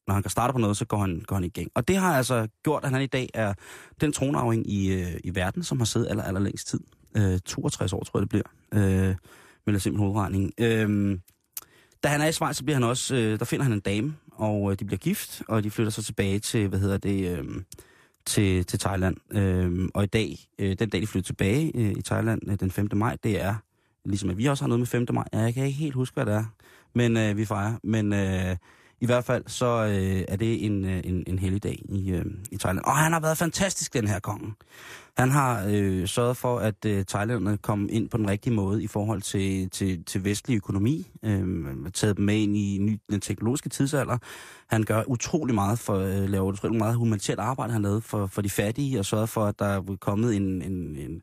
[0.07, 1.67] når han kan starte på noget, så går han, går han i gang.
[1.75, 3.53] Og det har altså gjort, at han i dag er
[4.01, 6.79] den tronarving i, øh, i verden, som har siddet aller, aller længst tid.
[7.17, 9.09] Øh, 62 år, tror jeg, det bliver.
[9.09, 9.15] Øh,
[9.65, 10.53] med simpel hovedregning.
[10.57, 11.19] Øh,
[12.03, 14.15] da han er i Schweiz, så bliver han også, øh, der finder han en dame,
[14.31, 17.45] og øh, de bliver gift, og de flytter så tilbage til, hvad hedder det, øh,
[18.25, 19.17] til, til Thailand.
[19.31, 22.71] Øh, og i dag, øh, den dag de flyttede tilbage øh, i Thailand, øh, den
[22.71, 22.89] 5.
[22.93, 23.55] maj, det er,
[24.05, 25.05] ligesom at vi også har noget med 5.
[25.13, 26.45] maj, ja, jeg kan ikke helt huske, hvad det er,
[26.93, 27.73] men øh, vi fejrer.
[27.83, 28.55] Men øh,
[29.05, 32.25] i hvert fald, så øh, er det en, øh, en, en heldig dag i, øh,
[32.51, 32.85] i Thailand.
[32.85, 34.53] Og han har været fantastisk, den her konge.
[35.17, 38.87] Han har øh, sørget for, at øh, thailanderne kom ind på den rigtige måde i
[38.87, 41.11] forhold til, til, til vestlig økonomi.
[41.23, 44.17] Øh, taget dem med ind i ny, den teknologiske tidsalder.
[44.67, 48.41] Han gør utrolig meget for, øh, laver utrolig meget humanitært arbejde, han lavede for, for
[48.41, 51.21] de fattige, og sørget for, at der er kommet en, en, en,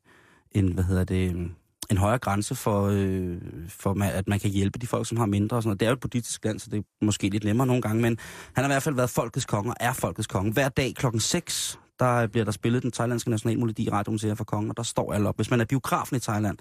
[0.53, 1.51] en hvad hedder det,
[1.91, 3.37] en højere grænse for, øh,
[3.69, 5.57] for at man kan hjælpe de folk, som har mindre.
[5.57, 5.81] Og sådan noget.
[5.81, 8.19] Det er jo et politisk land, så det er måske lidt nemmere nogle gange, men
[8.53, 10.53] han har i hvert fald været folkets konge og er folkets konge.
[10.53, 14.71] Hver dag klokken 6, der bliver der spillet den thailandske nationalmelodi i radiomuseet for kongen,
[14.71, 15.37] og der står alle op.
[15.37, 16.59] Hvis man er biografen i Thailand,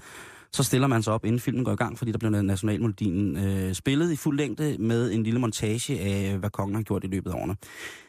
[0.53, 3.73] så stiller man sig op, inden filmen går i gang, fordi der bliver nationalmelodien øh,
[3.73, 7.31] spillet i fuld længde med en lille montage af, hvad kongen har gjort i løbet
[7.31, 7.55] af årene.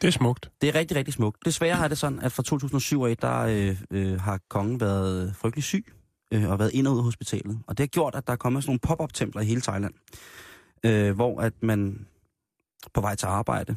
[0.01, 0.51] Det er smukt.
[0.61, 1.45] Det er rigtig, rigtig smukt.
[1.45, 5.63] Desværre har det sådan, at fra 2007 af, der øh, øh, har kongen været frygtelig
[5.63, 5.85] syg
[6.33, 7.59] øh, og været ind og ud af hospitalet.
[7.67, 9.93] Og det har gjort, at der er kommet sådan nogle pop-up-templer i hele Thailand,
[10.85, 12.07] øh, hvor at man
[12.93, 13.75] på vej til arbejde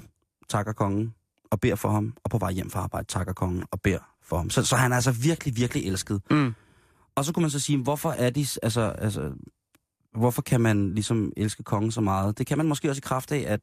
[0.48, 1.14] takker kongen
[1.50, 4.36] og beder for ham, og på vej hjem fra arbejde takker kongen og beder for
[4.36, 4.50] ham.
[4.50, 6.22] Så, så han er altså virkelig, virkelig elsket.
[6.30, 6.54] Mm.
[7.14, 9.32] Og så kunne man så sige, hvorfor er de, altså, altså,
[10.14, 12.38] hvorfor kan man ligesom elske kongen så meget?
[12.38, 13.60] Det kan man måske også i kraft af, at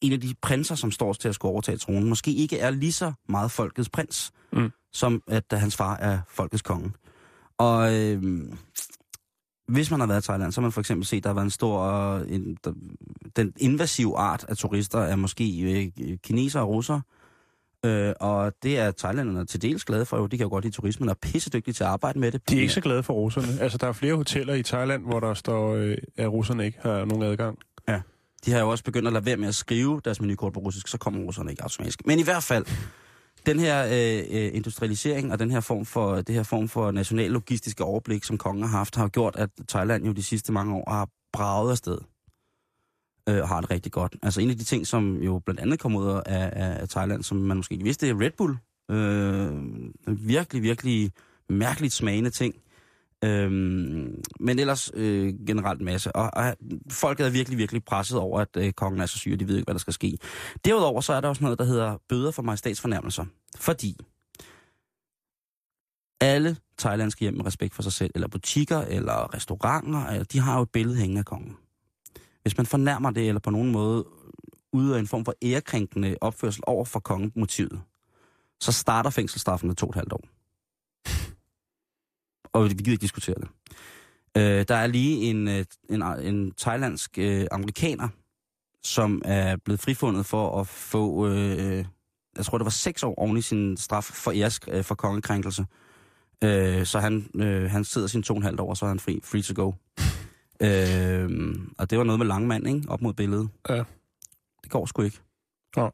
[0.00, 2.92] en af de prinser, som står til at skulle overtage tronen, måske ikke er lige
[2.92, 4.70] så meget folkets prins, Mm.
[4.92, 6.92] som at hans far er folkets konge.
[7.58, 8.22] Og øh,
[9.68, 11.34] hvis man har været i Thailand, så har man for eksempel set, at der har
[11.34, 12.16] været en stor...
[12.28, 12.72] En, der,
[13.36, 15.44] den invasive art af turister er måske
[16.00, 17.02] øh, kinesere og russere.
[17.84, 20.26] Øh, og det er thailanderne til dels glade for, jo.
[20.26, 22.50] De kan jo godt lide turismen og er pissedygtige til at arbejde med det.
[22.50, 23.60] De er ikke så glade for russerne.
[23.60, 27.04] Altså, der er flere hoteller i Thailand, hvor der står, øh, at russerne ikke har
[27.04, 27.58] nogen adgang.
[28.46, 30.88] De har jo også begyndt at lade være med at skrive deres menukort på russisk,
[30.88, 32.06] så kommer russerne ikke automatisk.
[32.06, 32.66] Men i hvert fald,
[33.46, 37.30] den her øh, øh, industrialisering og den her form for, det her form for national
[37.30, 40.90] logistiske overblik, som kongen har haft, har gjort, at Thailand jo de sidste mange år
[40.90, 41.98] har braget afsted
[43.28, 44.16] øh, og har det rigtig godt.
[44.22, 47.22] Altså en af de ting, som jo blandt andet kommer ud af, af, af Thailand,
[47.22, 48.56] som man måske ikke vidste, det er Red Bull.
[48.90, 51.12] Øh, virkelig, virkelig
[51.48, 52.54] mærkeligt smagende ting.
[53.24, 56.16] Øhm, men ellers øh, generelt masse.
[56.16, 56.56] Og, og
[56.90, 59.56] folket er virkelig, virkelig presset over, at øh, kongen er så syg, og de ved
[59.56, 60.18] ikke, hvad der skal ske.
[60.64, 63.24] Derudover så er der også noget, der hedder bøder for majestatsfornærmelser.
[63.56, 63.96] Fordi
[66.20, 70.56] alle thailandske hjem med respekt for sig selv, eller butikker, eller restauranter, øh, de har
[70.56, 71.56] jo et billede hængende af kongen.
[72.42, 74.04] Hvis man fornærmer det, eller på nogen måde
[74.74, 77.80] yder en form for ærekrænkende opførsel over for kongemotivet,
[78.60, 80.35] så starter fængselsstraffen med to og et halvt år.
[82.56, 83.48] Og vi gider ikke diskutere det.
[84.36, 88.08] Øh, der er lige en, øh, en, en thailandsk øh, amerikaner,
[88.82, 91.84] som er blevet frifundet for at få, øh,
[92.36, 95.66] jeg tror det var seks år oven i sin straf for æres øh, for kongekrænkelse.
[96.44, 99.00] Øh, så han, øh, han sidder sin to og en halvt år, så er han
[99.00, 99.72] fri, free to go.
[100.66, 102.82] øh, og det var noget med langmand, ikke?
[102.88, 103.48] Op mod billedet.
[103.68, 103.84] Ja.
[104.62, 105.20] Det går sgu ikke.
[105.76, 105.90] Nå,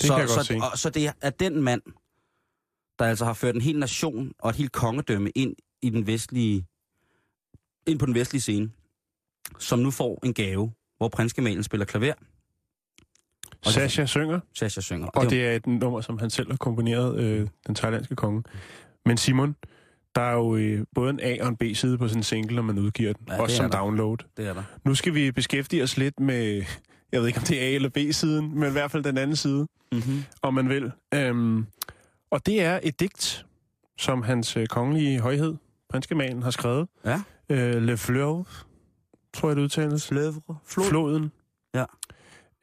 [0.00, 0.60] det så, kan jeg godt så, se.
[0.72, 1.82] Og, så det er den mand,
[2.98, 6.66] der altså har ført en hel nation og et helt kongedømme ind i den vestlige,
[7.86, 8.70] ind på den vestlige scene,
[9.58, 12.14] som nu får en gave, hvor prinsgemalen spiller klaver,
[13.66, 15.06] og Sasha synger, Sasha synger.
[15.06, 18.42] og det, det er et nummer, som han selv har komponeret, øh, den thailandske konge.
[19.06, 19.56] Men Simon,
[20.14, 22.62] Der er jo øh, både en A og en B-side på sådan en single, når
[22.62, 23.26] man udgiver den.
[23.28, 23.78] Ja, det også som der.
[23.78, 24.16] download.
[24.36, 24.62] Det er der.
[24.84, 26.64] Nu skal vi beskæftige os lidt med,
[27.12, 29.36] jeg ved ikke om det er A eller B-siden, men i hvert fald den anden
[29.36, 30.24] side, Mm-hmm.
[30.42, 30.92] om man vil.
[31.14, 31.66] Øhm,
[32.30, 33.46] og det er et digt,
[33.98, 35.54] som hans øh, kongelige højhed,
[35.88, 36.88] prinskemalen, har skrevet.
[37.04, 37.22] Ja.
[37.48, 38.44] Øh, Le Fleuve,
[39.34, 40.06] tror jeg det udtales.
[40.08, 40.56] Fløvre.
[40.64, 41.32] Floden.
[41.74, 41.84] Ja.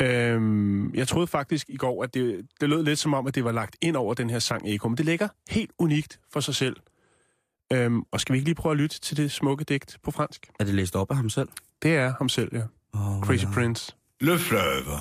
[0.01, 3.43] Øhm, jeg troede faktisk i går, at det, det lød lidt som om, at det
[3.43, 6.55] var lagt ind over den her sang Eko, men det ligger helt unikt for sig
[6.55, 6.75] selv.
[7.73, 10.51] Øhm, og skal vi ikke lige prøve at lytte til det smukke digt på fransk?
[10.59, 11.49] Er det læst op af ham selv?
[11.81, 12.63] Det er ham selv, ja.
[12.93, 13.95] Oh, Crazy Prince.
[14.21, 14.99] Le fleuve.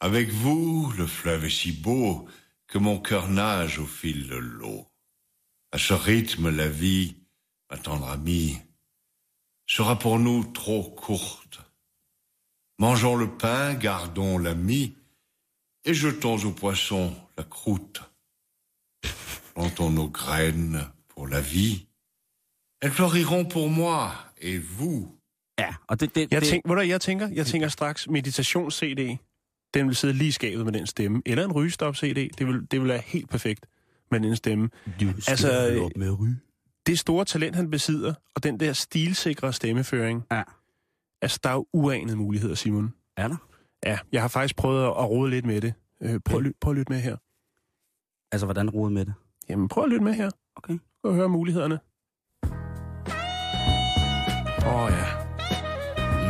[0.00, 2.28] Avec vous, le fleuve est si beau
[2.72, 4.87] que mon cœur nage au fil de l'eau.
[5.70, 7.16] À ce rythme, la vie,
[7.70, 8.58] ma tendre amie,
[9.66, 11.60] sera pour nous trop courte.
[12.78, 14.96] Mangeons le pain, gardons la mie,
[15.84, 18.02] et jetons aux poissons la croûte.
[19.54, 21.86] Plantons nos graines pour la vie.
[22.80, 25.14] Elles fleuriront pour moi et vous.
[25.58, 27.28] Ja, og det, det, Jeg, det, tænk, ved du, hvad jeg tænker?
[27.28, 29.18] Jeg tænker straks meditations-CD.
[29.74, 31.22] Den vil sidde lige i skabet med den stemme.
[31.26, 32.30] Eller en rygestop-CD.
[32.38, 33.66] Det vil, det vil være helt perfekt
[34.10, 34.68] med den stemme.
[35.00, 36.36] du altså, altså, op med at ryge.
[36.86, 40.24] Det store talent, han besidder, og den der stilsikre stemmeføring.
[40.32, 40.42] Ja.
[41.22, 42.94] Altså, der er jo uanede muligheder, Simon.
[43.16, 43.36] Er der?
[43.86, 45.74] Ja, jeg har faktisk prøvet at, at rode lidt med det.
[46.02, 47.16] Øh, prøv, at ly- prøv at lytte med her.
[48.32, 49.14] Altså, hvordan rode med det?
[49.48, 50.30] Jamen, prøv at lytte med her.
[50.56, 50.78] Okay.
[51.04, 51.78] Og høre mulighederne.
[54.66, 55.06] Åh oh, ja.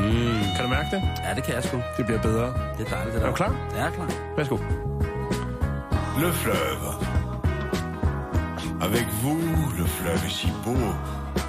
[0.03, 0.43] Mm.
[0.57, 1.03] Kan du mærke det?
[1.25, 1.77] Ja, det kan jeg sgu.
[1.97, 2.47] Det bliver bedre.
[2.79, 3.27] Det er dejligt, det der.
[3.27, 3.53] Er du klar?
[3.71, 4.35] Ja, jeg er klar.
[4.37, 4.57] Værsgo.
[6.21, 7.08] Le fleuve.
[8.81, 9.41] Avec vous,
[9.77, 10.77] le fleuve est si beau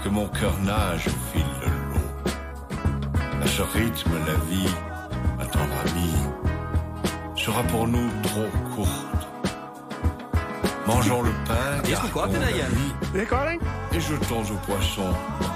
[0.03, 2.09] que mon cœur nage au fil de l'eau.
[3.43, 4.73] À ce rythme, la vie,
[5.37, 6.17] ma tendre amie,
[7.35, 9.27] sera pour nous trop courte.
[10.87, 13.59] Mangeons le pain, gardons la vie,
[13.93, 15.13] et jetons aux poissons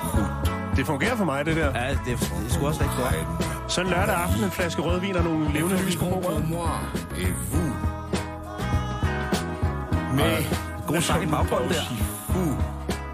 [0.10, 0.54] croûte.
[0.76, 1.72] Det fungerer for mig, det der.
[1.76, 3.72] Ja, det, det sgu også rigtig godt.
[3.72, 6.50] Så en lørdag aften, en flaske rødvin og nogle levende lys på bordet.
[6.50, 6.70] moi
[7.18, 7.74] et vous.
[10.14, 11.86] Mais god sang i baggrunden der.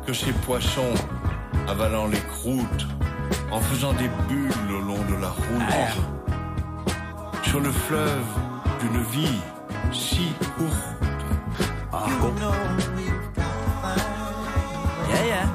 [0.07, 0.95] que ces poissons
[1.67, 2.87] avalant les croûtes,
[3.51, 5.97] en faisant des bulles au long de la route,
[7.43, 8.25] sur le fleuve
[8.81, 9.41] d'une vie
[9.91, 10.25] si
[10.57, 10.95] courte.
[11.93, 12.33] Ah, god.
[15.13, 15.47] Ja, ja.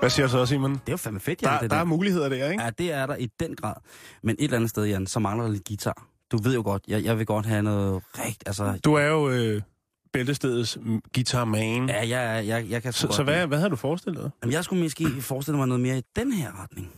[0.00, 0.72] Hvad siger du så, Simon?
[0.72, 1.80] Det er jo fandme fedt, Jan, Der, det der der.
[1.80, 2.62] er muligheder der, ikke?
[2.64, 3.74] Ja, det er der i den grad.
[4.22, 6.06] Men et eller andet sted, Jan, så mangler der lidt guitar.
[6.32, 8.78] Du ved jo godt, jeg, jeg vil godt have noget rigt, altså...
[8.84, 9.62] Du er jo øh,
[10.12, 11.88] bæltestedets mm, guitar man.
[11.88, 14.30] Ja, jeg, jeg, jeg kan Så, så hvad, hvad havde du forestillet dig?
[14.42, 16.90] Jamen, jeg skulle måske forestille mig noget mere i den her retning.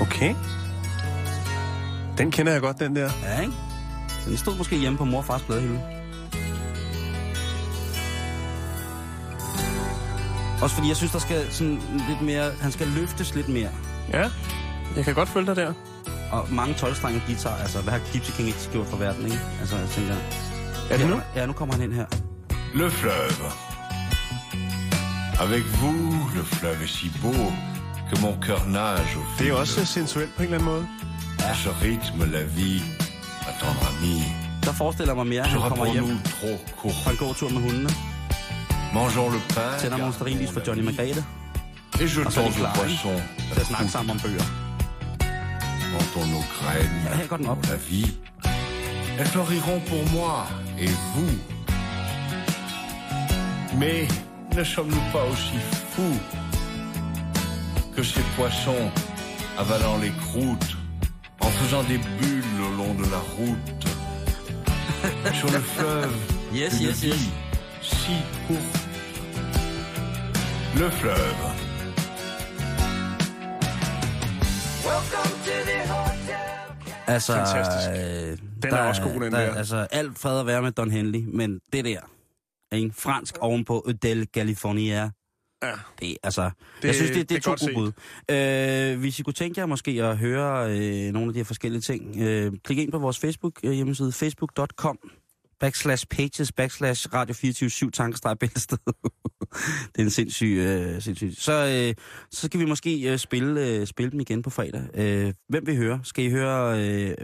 [0.00, 0.34] Okay.
[2.18, 3.10] Den kender jeg godt, den der.
[3.22, 3.52] Ja, ikke?
[4.26, 5.80] Den stod måske hjemme på mor og fars pladehylde.
[10.62, 12.50] Også fordi jeg synes, der skal sådan lidt mere...
[12.50, 13.70] Han skal løftes lidt mere.
[14.12, 14.30] Ja,
[14.96, 15.72] jeg kan godt følge dig der.
[16.32, 16.94] Og mange 12
[17.26, 19.40] guitar, altså hvad har Gypsy King ikke gjort for verden, ikke?
[19.60, 20.14] Altså, jeg tænker...
[20.90, 21.20] Er det nu?
[21.36, 22.06] Ja, nu kommer han ind her.
[22.74, 23.50] Le fleuve.
[25.40, 27.52] Avec vous, le fleuve est si beau
[28.08, 30.86] que mon cœur nage au Det er også sensuelt på en eller anden måde.
[31.38, 32.82] À ce rythme, la vie,
[33.44, 34.24] ma tendre amie,
[34.64, 36.18] Der forestiller mig mere, at han kommer hjem
[37.02, 37.90] fra en god tur med hundene,
[38.94, 41.24] Mangeons le pain, tænder nogle stearinlys for Johnny Margrethe,
[42.00, 43.22] et jetons Og så de aux klar, poissons
[43.52, 44.69] til at snakke sammen om bøger.
[45.90, 47.62] Her går den op.
[47.62, 48.06] pour la vie.
[49.18, 50.46] Elles fleuriront pour moi
[50.78, 51.38] et vous.
[53.78, 54.08] Mais
[54.56, 55.58] ne sommes-nous pas aussi
[55.92, 56.20] fous
[57.96, 58.90] que ces poissons
[59.58, 60.76] avalant les croûtes,
[61.40, 63.84] en faisant des bulles au long de la route,
[65.38, 66.16] sur le fleuve
[66.52, 67.00] Yes, vie yes.
[67.82, 68.12] si
[68.46, 68.80] courte.
[70.76, 71.59] Le fleuve.
[77.06, 77.90] Altså, Fantastisk.
[77.90, 79.54] Øh, Den er også god, den der.
[79.54, 82.00] Altså, alt fred at være med Don Henley, men det der,
[82.72, 82.92] ikke?
[82.98, 85.10] fransk ovenpå Udel California,
[85.62, 85.72] Ja.
[86.00, 86.50] det, altså,
[86.82, 87.92] det, jeg synes, det, det, det er to gode bud.
[88.94, 91.80] Øh, hvis I kunne tænke jer måske at høre øh, nogle af de her forskellige
[91.80, 94.98] ting, øh, klik ind på vores Facebook øh, hjemmeside, facebook.com,
[95.60, 98.78] backslash pages, backslash radio 24 tankestreg bæltested.
[99.92, 101.32] det er en sindssyg, øh, sindssyg.
[101.36, 101.94] Så, øh,
[102.30, 104.82] så skal vi måske øh, spille, øh, spille dem igen på fredag.
[104.94, 106.00] Øh, hvem vil høre?
[106.04, 107.14] Skal I høre øh,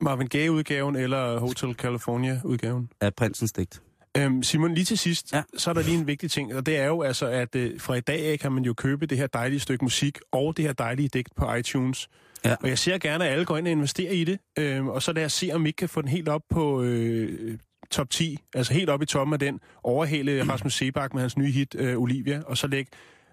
[0.00, 2.88] Marvin Gaye-udgaven eller Hotel California-udgaven?
[3.00, 3.82] af Prinsens digt?
[4.16, 5.42] Øhm, Simon, lige til sidst, ja.
[5.56, 7.94] så er der lige en vigtig ting, og det er jo altså, at øh, fra
[7.94, 10.72] i dag af kan man jo købe det her dejlige stykke musik og det her
[10.72, 12.08] dejlige digt på iTunes.
[12.44, 12.56] Ja.
[12.60, 15.12] Og jeg ser gerne, at alle går ind og investerer i det, øh, og så
[15.12, 17.58] lad os se, om vi ikke kan få den helt op på øh,
[17.90, 21.50] top 10, altså helt op i toppen af den, overhale Rasmus Sebak med hans nye
[21.52, 22.90] hit, øh, Olivia, og så lægge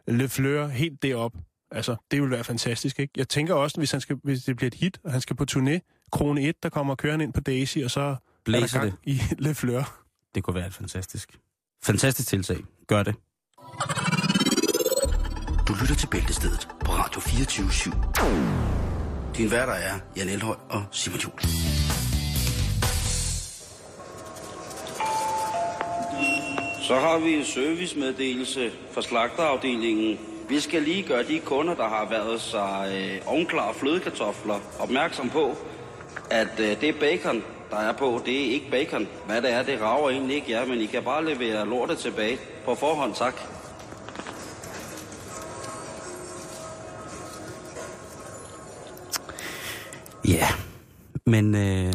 [0.07, 1.33] Le Fleur helt derop.
[1.71, 3.13] Altså, det vil være fantastisk, ikke?
[3.17, 5.45] Jeg tænker også, hvis, han skal, hvis det bliver et hit, og han skal på
[5.51, 8.99] turné, Krone 1, der kommer kørende ind på Daisy, og så Blæser er der gang
[9.03, 9.99] i Le Fleur.
[10.35, 11.39] Det kunne være et fantastisk.
[11.83, 12.57] Fantastisk tiltag.
[12.87, 13.15] Gør det.
[15.67, 18.88] Du lytter til Bæltestedet på Radio 24 /7.
[19.39, 21.41] Din værter er Jan Elhøj og Simon Juhl.
[26.87, 30.19] Så har vi en servicemeddelelse fra slagterafdelingen.
[30.49, 35.55] Vi skal lige gøre de kunder, der har været sig øh, ovenklare flødekartofler, opmærksom på,
[36.31, 39.07] at øh, det bacon, der er på, det er ikke bacon.
[39.25, 42.37] Hvad det er, det rager egentlig ikke jer, men I kan bare levere lortet tilbage.
[42.65, 43.58] På forhånd, tak.
[51.31, 51.93] Men øh,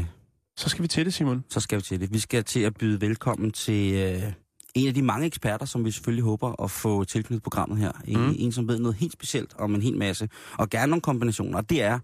[0.57, 1.45] Så skal vi til det, Simon.
[1.51, 2.12] så skal vi til det.
[2.12, 4.32] Vi skal til at byde velkommen til øh,
[4.74, 7.93] en af de mange eksperter, som vi selvfølgelig håber at få tilknyttet programmet her.
[8.05, 8.35] En, Mm.
[8.39, 10.28] en som ved noget helt specielt om en hel masse,
[10.59, 11.59] og gerne nogle kombinationer.
[11.59, 11.99] Og det er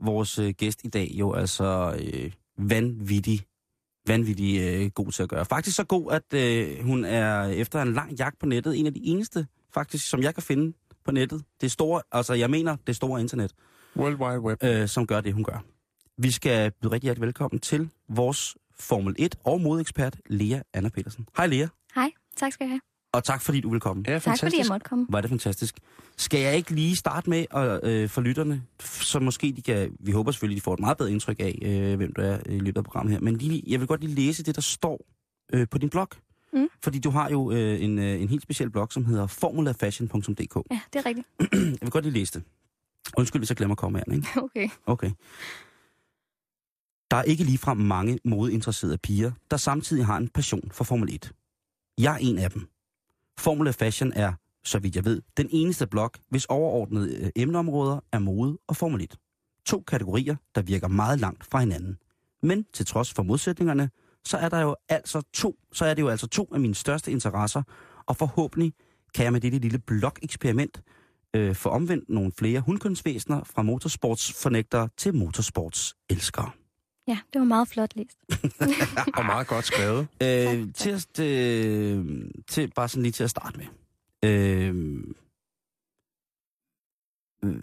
[0.00, 3.40] vores øh, gæst i dag jo altså øh, vanvittig,
[4.06, 5.44] vanvittig øh, god til at gøre.
[5.44, 8.94] Faktisk så god, at øh, hun er efter en lang jagt på nettet, en af
[8.94, 10.72] de eneste faktisk, som jeg kan finde
[11.04, 11.42] på nettet.
[11.60, 13.52] Det store, altså jeg mener det store internet,
[13.96, 14.64] World Wide Web.
[14.64, 15.64] øh, som gør det, hun gør.
[16.18, 21.28] Vi skal byde rigtig hjertelig velkommen til vores Formel 1 og modekspert, Lea Anna Petersen.
[21.36, 22.80] Hej Lea, Hej, tak skal jeg have.
[23.12, 24.04] og tak fordi du vil komme.
[24.06, 24.70] Ja, Tak fordi jeg fantastisk.
[24.70, 25.06] måtte komme.
[25.08, 25.74] Var det fantastisk.
[26.16, 30.12] Skal jeg ikke lige starte med at øh, for lytterne, så måske de kan, vi
[30.12, 32.76] håber selvfølgelig, de får et meget bedre indtryk af, øh, hvem du er i løbet
[32.78, 35.00] af programmet her, men lige, jeg vil godt lige læse det, der står
[35.52, 36.08] øh, på din blog.
[36.52, 36.68] Mm.
[36.84, 40.56] Fordi du har jo øh, en, øh, en helt speciel blog, som hedder formulafashion.dk.
[40.70, 41.26] Ja, det er rigtigt.
[41.52, 42.42] Jeg vil godt lige læse det.
[43.16, 44.26] Undskyld, hvis jeg glemmer at komme her, ikke?
[44.42, 44.68] Okay.
[44.86, 45.10] Okay.
[47.10, 51.32] Der er ikke ligefrem mange modeinteresserede piger, der samtidig har en passion for Formel 1.
[51.98, 52.68] Jeg er en af dem.
[53.38, 54.32] Formula Fashion er,
[54.64, 59.02] så vidt jeg ved, den eneste blog, hvis overordnede øh, emneområder er mode og Formel
[59.02, 59.16] 1.
[59.66, 61.98] To kategorier, der virker meget langt fra hinanden.
[62.42, 63.90] Men til trods for modsætningerne,
[64.24, 67.10] så er der jo altså to, så er det jo altså to af mine største
[67.10, 67.62] interesser,
[68.06, 68.72] og forhåbentlig
[69.14, 70.82] kan jeg med dette lille blog-eksperiment
[71.36, 76.50] øh, få omvendt nogle flere hundkønsvæsener fra motorsportsfornægtere til motorsportselskere.
[77.08, 78.18] Ja, det var meget flot læst.
[79.18, 80.08] Og meget godt skrevet.
[80.22, 83.66] Øh, til, at, øh, til, bare sådan lige til at starte med.
[84.24, 85.04] Øh,
[87.44, 87.60] øh,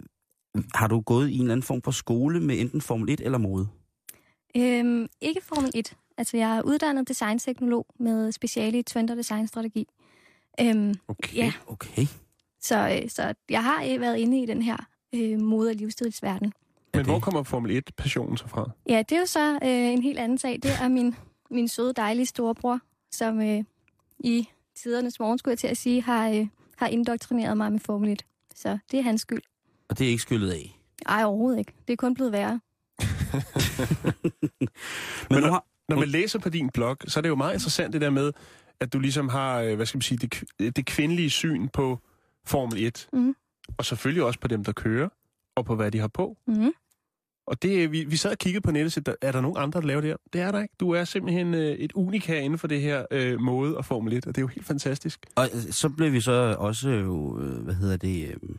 [0.74, 3.38] har du gået i en eller anden form for skole med enten Formel 1 eller
[3.38, 3.68] mode?
[4.56, 5.96] Øhm, ikke Formel 1.
[6.16, 9.86] Altså, jeg er uddannet designteknolog med speciale i trend- og designstrategi.
[10.60, 11.36] Øhm, Okay.
[11.36, 12.06] ja, Okay.
[12.60, 14.76] så, øh, så jeg har øh, været inde i den her
[15.14, 16.52] øh, mode- og livsstilsverden.
[16.94, 18.70] Men det- hvor kommer Formel 1-passionen så fra?
[18.88, 20.58] Ja, det er jo så øh, en helt anden sag.
[20.62, 21.14] Det er min,
[21.50, 22.80] min søde, dejlige storebror,
[23.12, 23.62] som øh,
[24.18, 28.10] i tidernes morgen, skulle jeg til at sige, har, øh, har indoktrineret mig med Formel
[28.10, 28.24] 1.
[28.54, 29.42] Så det er hans skyld.
[29.88, 30.80] Og det er ikke skyllet af.
[31.06, 31.72] Ej, overhovedet ikke.
[31.86, 32.60] Det er kun blevet værre.
[35.30, 38.00] Men, har, Når man læser på din blog, så er det jo meget interessant det
[38.00, 38.32] der med,
[38.80, 41.98] at du ligesom har, øh, hvad skal man sige, det, det kvindelige syn på
[42.46, 43.08] Formel 1.
[43.12, 43.36] Mhm.
[43.78, 45.08] Og selvfølgelig også på dem, der kører,
[45.56, 46.36] og på hvad de har på.
[46.46, 46.72] Mm-hmm.
[47.46, 49.80] Og det, vi, vi sad og kiggede på nettet, så der, er der nogen andre,
[49.80, 50.16] der laver det her?
[50.32, 50.74] Det er der ikke.
[50.80, 54.12] Du er simpelthen øh, et unik her inden for det her øh, mode og Formel
[54.12, 55.26] 1, og det er jo helt fantastisk.
[55.36, 58.56] og øh, så blev vi så også jo, øh, hvad hedder det, øh,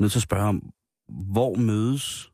[0.00, 0.72] nødt til at spørge om,
[1.08, 2.32] hvor mødes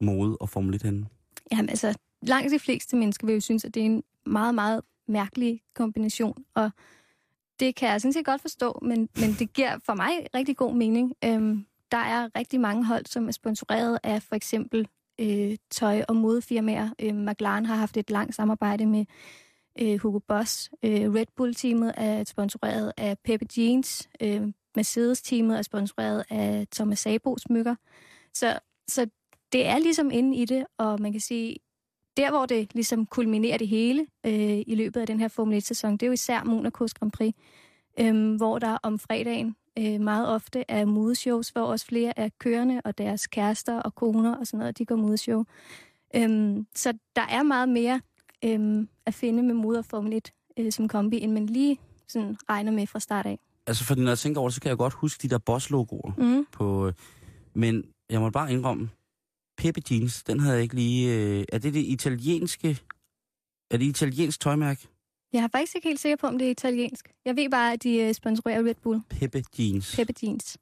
[0.00, 1.06] mode og Formel 1 henne?
[1.52, 4.80] Jamen altså, langt de fleste mennesker vil jo synes, at det er en meget, meget
[5.08, 6.70] mærkelig kombination, og
[7.60, 10.74] det kan jeg sådan set godt forstå, men, men det giver for mig rigtig god
[10.74, 11.14] mening.
[11.24, 14.88] Øhm, der er rigtig mange hold, som er sponsoreret af for eksempel
[15.20, 16.90] øh, tøj- og modefirmaer.
[16.98, 19.04] Øh, McLaren har haft et langt samarbejde med
[19.80, 20.70] øh, Hugo Boss.
[20.82, 24.08] Øh, Red Bull-teamet er sponsoreret af Pepe Jeans.
[24.20, 24.42] Øh,
[24.76, 27.74] Mercedes-teamet er sponsoreret af Thomas Sabo smykker.
[28.34, 29.06] Så, så
[29.52, 31.56] det er ligesom inde i det, og man kan sige,
[32.16, 35.92] der hvor det ligesom kulminerer det hele øh, i løbet af den her Formel 1-sæson,
[35.92, 37.34] det er jo især Monaco's Grand Prix,
[38.00, 42.80] øh, hvor der om fredagen øh, meget ofte er modeshows, hvor også flere af kørende
[42.84, 45.44] og deres kærester og koner og sådan noget, de går modeshow.
[46.16, 48.00] Øhm, så der er meget mere
[48.44, 52.36] øhm, at finde med mode og Formel 1 øh, som kombi, end man lige sådan
[52.50, 53.38] regner med fra start af.
[53.66, 56.12] Altså, fordi når jeg tænker over det, så kan jeg godt huske de der boss-logoer
[56.18, 56.46] Mm.
[56.52, 56.86] på...
[56.86, 56.92] øh,
[57.54, 58.90] Men jeg må bare indrømme,
[59.58, 61.14] Pepe Jeans, den havde jeg ikke lige...
[61.14, 62.78] Øh, er det det italienske...
[63.70, 64.88] Er det italiensk tøjmærke?
[65.34, 67.08] Jeg er faktisk ikke helt sikker på, om det er italiensk.
[67.24, 69.00] Jeg ved bare, at de øh, sponsorerer Red Bull.
[69.10, 69.96] Pepe Jeans.
[69.96, 70.58] Pepe Jeans.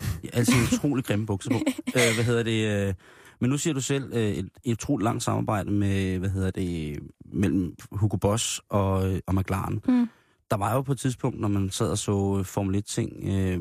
[0.00, 1.56] Jeg har altid utrolig grimme bukser på.
[1.96, 2.88] øh, hvad hedder det?
[2.88, 2.94] Øh,
[3.40, 6.98] men nu siger du selv øh, et, et utroligt langt samarbejde med, hvad hedder det,
[7.24, 9.80] mellem Hugo Boss og, øh, og McLaren.
[9.88, 10.08] Mm.
[10.50, 13.60] Der var jo på et tidspunkt, når man sad og så øh, Formel 1-ting, øh,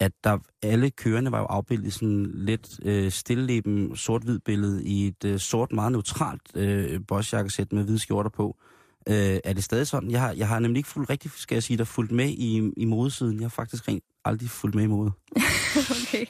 [0.00, 5.06] at der alle kørende var jo afbildet i sådan lidt øh, stilleben sort-hvid billede i
[5.06, 8.56] et øh, sort, meget neutralt øh, Bosch-jakkesæt med hvide skjorter på.
[8.60, 8.73] Øh,
[9.06, 10.10] er det stadig sådan?
[10.10, 12.70] Jeg har, jeg har nemlig ikke fuldt rigtig, skal jeg sige, der fulgt med i,
[12.76, 13.34] i modesiden.
[13.40, 15.12] Jeg har faktisk rent aldrig fulgt med i mode.
[15.90, 16.26] okay.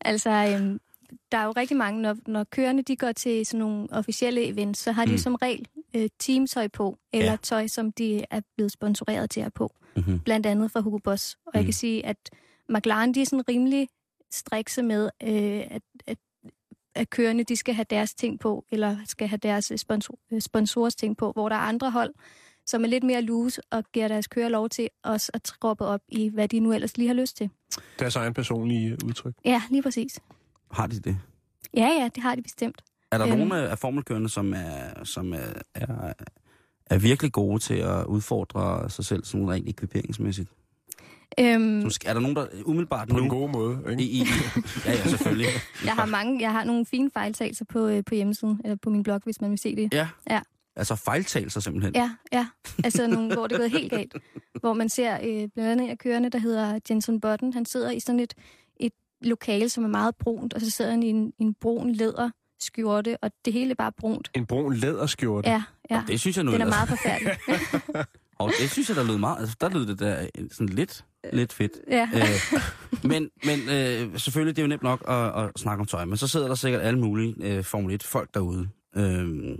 [0.00, 0.80] Altså, øhm,
[1.32, 4.80] der er jo rigtig mange, når, når kørende de går til sådan nogle officielle events,
[4.80, 5.18] så har de Mm.
[5.18, 5.66] som regel
[5.96, 7.36] øh, teamtøj på, eller Ja.
[7.42, 9.74] tøj, som de er blevet sponsoreret til at have på.
[9.96, 10.18] Mm-hmm.
[10.20, 11.36] Blandt andet fra Hugo Boss.
[11.46, 11.66] Og jeg Mm.
[11.66, 12.16] kan sige, at
[12.68, 13.88] McLaren, de er sådan rimelig
[14.32, 16.18] strikse med, øh, at, at
[17.04, 20.94] kørende, de skal have deres ting på, eller skal have deres øh, sponsor, øh, sponsorers
[20.94, 22.14] ting på, hvor der er andre hold,
[22.66, 26.00] som er lidt mere loose og giver deres kører lov til også at troppe op
[26.08, 27.50] i, hvad de nu ellers lige har lyst til.
[27.98, 29.34] Deres egen personlige udtryk.
[29.44, 30.20] Ja, lige præcis.
[30.70, 31.18] Har de det?
[31.74, 32.82] Ja, ja, det har de bestemt.
[33.12, 33.38] Er der Øhm.
[33.38, 35.38] nogle af formelkørende, som er, som er,
[35.74, 36.12] er,
[36.86, 40.48] er virkelig gode til at udfordre sig selv sådan rent ekviperingsmæssigt?
[41.40, 43.22] Øhm, Er der nogen, der umiddelbart På nu...
[43.22, 44.02] en god måde, ikke?
[44.02, 44.24] I, i,
[44.86, 45.48] ja, ja, selvfølgelig.
[45.84, 49.02] jeg har mange, jeg har nogle fine fejltagelser på, øh, på hjemmesiden, eller på min
[49.02, 49.94] blog, hvis man vil se det.
[49.94, 50.08] Ja.
[50.30, 50.40] Ja.
[50.76, 51.94] Altså fejltagelser simpelthen.
[51.94, 52.46] Ja, ja.
[52.84, 54.16] Altså nogle, hvor det er gået helt galt.
[54.60, 57.52] Hvor man ser øh, blandt andet af kørende, der hedder Jensen Button.
[57.52, 58.34] Han sidder i sådan et,
[58.76, 62.30] et lokale, som er meget brunt, og så sidder han i en, en brun læder
[62.60, 64.30] skjorte, og det hele er bare brunt.
[64.34, 65.50] En brun læderskjorte.
[65.50, 66.02] Ja, ja.
[66.08, 67.38] Det synes jeg nu Den er meget forfærdelig.
[68.38, 69.40] Og det synes jeg, der lød meget...
[69.40, 71.72] Altså, der lød det der øh, sådan lidt, lidt fedt.
[71.90, 72.08] Ja.
[72.14, 72.60] Øh,
[73.10, 76.16] men men øh, selvfølgelig, det er jo nemt nok at, at snakke om tøj, men
[76.16, 78.68] så sidder der sikkert alle mulige øh, Formel 1-folk derude.
[78.96, 79.58] Øh,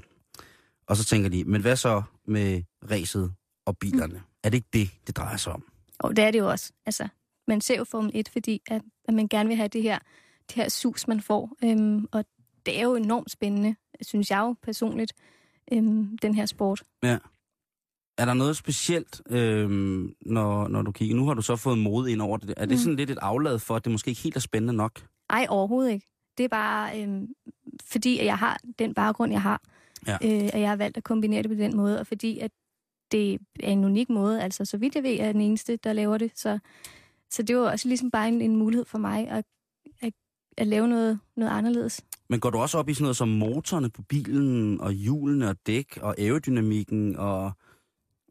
[0.86, 3.32] og så tænker de, men hvad så med racet
[3.66, 4.14] og bilerne?
[4.14, 4.20] Mm.
[4.44, 5.64] Er det ikke det, det drejer sig om?
[5.98, 6.72] Og det er det jo også.
[6.86, 7.08] Altså,
[7.48, 9.98] man ser jo Formel 1, fordi at, at man gerne vil have det her,
[10.48, 11.56] det her sus, man får.
[11.64, 12.24] Øhm, og
[12.66, 15.12] det er jo enormt spændende, synes jeg jo personligt,
[15.72, 16.82] øhm, den her sport.
[17.02, 17.18] Ja.
[18.18, 19.70] Er der noget specielt, øh,
[20.20, 21.16] når, når du kigger?
[21.16, 22.54] Nu har du så fået mode ind over det.
[22.56, 22.78] Er det Mm.
[22.78, 25.02] sådan lidt et aflad for, at det måske ikke helt er spændende nok?
[25.30, 26.06] Ej, overhovedet ikke.
[26.38, 27.26] Det er bare, øhm,
[27.90, 29.62] fordi at jeg har den baggrund, jeg har,
[30.06, 30.12] Ja.
[30.24, 32.50] øh, at jeg har valgt at kombinere det på den måde, og fordi at
[33.12, 34.42] det er en unik måde.
[34.42, 36.32] Altså, så vidt jeg ved, er jeg den eneste, der laver det.
[36.34, 36.58] Så,
[37.30, 39.44] så det var også ligesom bare en, en mulighed for mig at,
[40.00, 40.12] at,
[40.56, 42.00] at lave noget, noget anderledes.
[42.28, 45.56] Men går du også op i sådan noget som motorerne på bilen, og hjulene og
[45.66, 47.52] dæk, og aerodynamikken, og...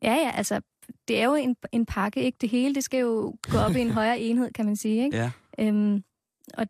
[0.03, 0.61] Ja, ja, altså,
[1.07, 2.37] det er jo en, en pakke, ikke?
[2.41, 5.17] Det hele, det skal jo gå op i en højere enhed, kan man sige, ikke?
[5.17, 5.31] Ja.
[5.59, 6.03] Øhm,
[6.53, 6.67] og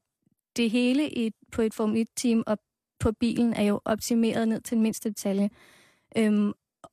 [0.56, 2.58] det hele i, på et Formel 1-team og
[3.00, 5.50] på bilen er jo optimeret ned til den mindste detalje.
[6.18, 6.52] Øhm,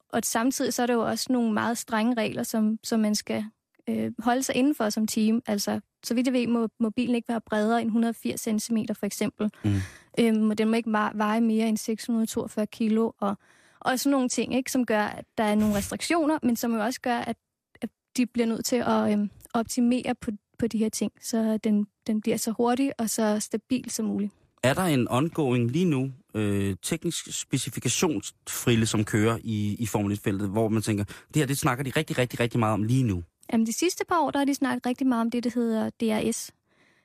[0.09, 3.45] og samtidig så er der jo også nogle meget strenge regler, som, som man skal
[3.89, 5.43] øh, holde sig indenfor som team.
[5.47, 9.07] Altså, så vidt jeg ved, må, må bilen ikke være bredere end 180 cm for
[9.07, 9.51] eksempel.
[9.65, 9.75] Mm.
[10.19, 13.11] Øhm, og den må ikke veje mere end 642 kilo.
[13.19, 13.39] Og,
[13.85, 16.81] og sådan nogle ting, ikke, som gør, at der er nogle restriktioner, men som jo
[16.81, 17.37] også gør, at,
[17.83, 21.87] at de bliver nødt til at øhm, optimere på, på de her ting, så den,
[22.07, 24.33] den bliver så hurtig og så stabil som muligt.
[24.63, 30.49] Er der en ongoing lige nu, øh, teknisk specifikationsfrille, som kører i, i Formel 1-feltet,
[30.49, 33.23] hvor man tænker, det her, det snakker de rigtig, rigtig, rigtig meget om lige nu?
[33.53, 35.91] Jamen, de sidste par år, der har de snakket rigtig meget om det, der hedder
[35.91, 36.51] DRS,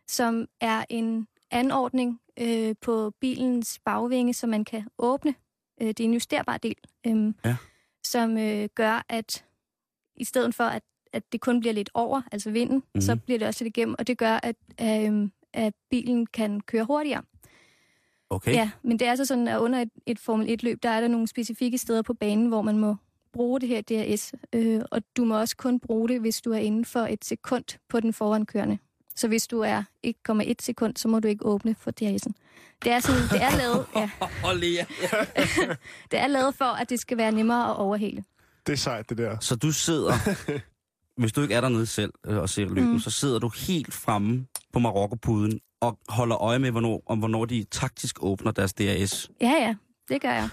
[0.07, 5.33] som er en anordning øh, på bilens bagvinge, som man kan åbne.
[5.81, 6.75] Øh, det er en justerbar del,
[7.07, 7.55] øh, Ja.
[8.03, 9.45] som øh, gør, at
[10.15, 12.83] i stedet for, at, at det kun bliver lidt over, altså vinden, Mhm.
[12.85, 13.01] mm-hmm.
[13.01, 16.83] så bliver det også lidt igennem, og det gør, at, øh, at bilen kan køre
[16.83, 17.21] hurtigere.
[18.29, 18.53] Okay.
[18.53, 21.07] Ja, men det er så sådan, at under et, et Formel 1-løb, der er der
[21.07, 22.95] nogle specifikke steder på banen, hvor man må
[23.33, 26.57] bruge det her DRS, øh, og du må også kun bruge det, hvis du er
[26.57, 28.77] inden for et sekund på den forankørende.
[29.19, 32.31] Så hvis du er 1,1 sekund, så må du ikke åbne for DRS'en.
[32.83, 34.09] Det er, sådan, det er lavet, ja,
[34.47, 34.85] Og Lea.
[36.11, 38.23] det er lavet for, at det skal være nemmere at overhale.
[38.67, 39.39] Det er sejt, det der.
[39.39, 40.13] Så du sidder,
[41.21, 42.89] hvis du ikke er dernede selv øh, og ser løbet, mm.
[42.89, 42.99] Mm.
[42.99, 47.65] så sidder du helt fremme på Marokkopuden og holder øje med, hvornår, om hvornår de
[47.71, 49.29] taktisk åbner deres DRS.
[49.41, 49.75] Ja, ja,
[50.09, 50.49] det gør jeg.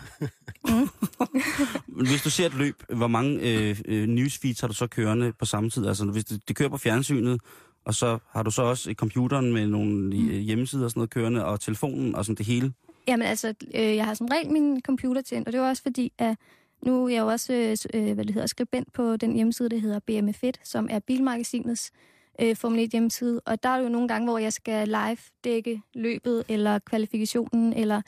[1.87, 5.33] Men Hvis du ser et løb, hvor mange øh, øh, newsfeeds har du så kørende
[5.33, 5.87] på samme tid?
[5.87, 7.41] Altså hvis det, det kører på fjernsynet,
[7.87, 11.11] og så har du så også øh, computeren med nogle øh, hjemmesider og sådan noget
[11.11, 12.73] kørende, og telefonen og sådan det hele.
[13.09, 16.13] Jamen altså, øh, jeg har som regel min computer tændt, og det var også fordi,
[16.19, 16.37] at
[16.83, 19.79] nu er jeg jo også øh, øh, hvad det hedder, skribent på den hjemmeside, der
[19.79, 21.93] hedder BMF1, som er Bilmagasinets
[22.41, 23.41] øh, Formel 1 hjemmeside.
[23.41, 28.03] Og der er jo nogle gange, hvor jeg skal live dække løbet, eller kvalifikationen, eller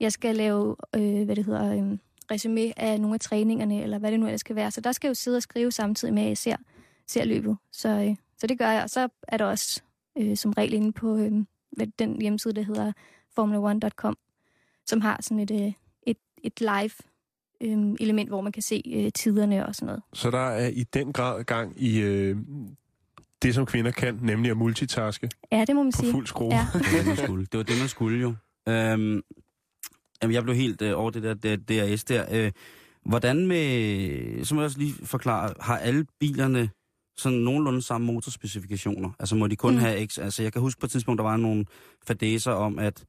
[0.00, 1.98] jeg skal lave, øh, hvad det hedder, øh,
[2.30, 4.70] resume af nogle af træningerne, eller hvad det nu ellers skal være.
[4.70, 6.56] Så der skal jeg jo sidde og skrive samtidig med, at jeg ser,
[7.06, 7.56] ser løbet.
[7.72, 9.82] Så, øh, så det gør jeg, og så er der også
[10.18, 11.32] øh, som regel inde på øh,
[11.98, 12.92] den hjemmeside, der hedder
[13.38, 14.16] formula1.com,
[14.86, 15.72] som har sådan et, øh,
[16.02, 16.90] et, et live
[17.60, 20.02] øh, element, hvor man kan se øh, tiderne og sådan noget.
[20.12, 22.36] Så der er i den grad gang i øh,
[23.42, 26.12] det, som kvinder kan, nemlig at multitaske Ja, det må man på sige.
[26.12, 26.54] fuld skrue.
[26.54, 26.66] Ja.
[26.74, 27.46] Det var det, man skulle.
[27.52, 28.34] Det var det, man skulle jo.
[28.68, 29.22] Øhm,
[30.22, 32.24] jamen, jeg blev helt øh, over det der det, DRS der.
[32.30, 32.52] Øh,
[33.06, 36.70] hvordan med, så må jeg også lige forklare, har alle bilerne
[37.16, 39.10] sådan nogenlunde samme motorspecifikationer?
[39.18, 39.78] Altså må de kun Mm.
[39.80, 40.18] have X?
[40.18, 41.64] Altså jeg kan huske på et tidspunkt, der var nogle
[42.06, 43.04] fadæser om, at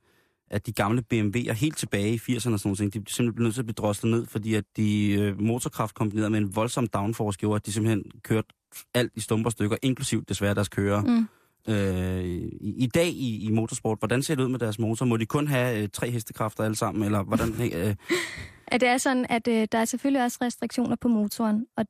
[0.49, 3.43] at de gamle BMW'er helt tilbage i 80'erne og sådan nogle ting, de simpelthen blev
[3.43, 6.87] nødt til at blive droslet ned, fordi at de øh, motorkraft kombineret med en voldsom
[6.87, 8.47] downforce gjorde, at de simpelthen kørte
[8.93, 11.01] alt i stumper stykker, inklusiv desværre deres kører.
[11.01, 11.27] Mm.
[11.73, 15.05] Øh, i, I dag i, i motorsport, hvordan ser det ud med deres motor?
[15.05, 17.49] Må de kun have øh, tre hestekræfter alle sammen, eller hvordan?
[17.73, 17.95] Øh,
[18.67, 21.85] At det er sådan, at øh, der er selvfølgelig også restriktioner på motoren, og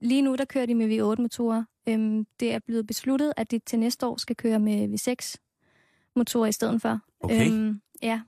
[0.00, 1.64] lige nu der kører de med V8-motorer.
[1.88, 6.52] Øhm, det er blevet besluttet, at de til næste år skal køre med V6-motorer i
[6.52, 6.98] stedet for.
[7.20, 7.50] Okay.
[7.50, 8.20] Øhm, ja,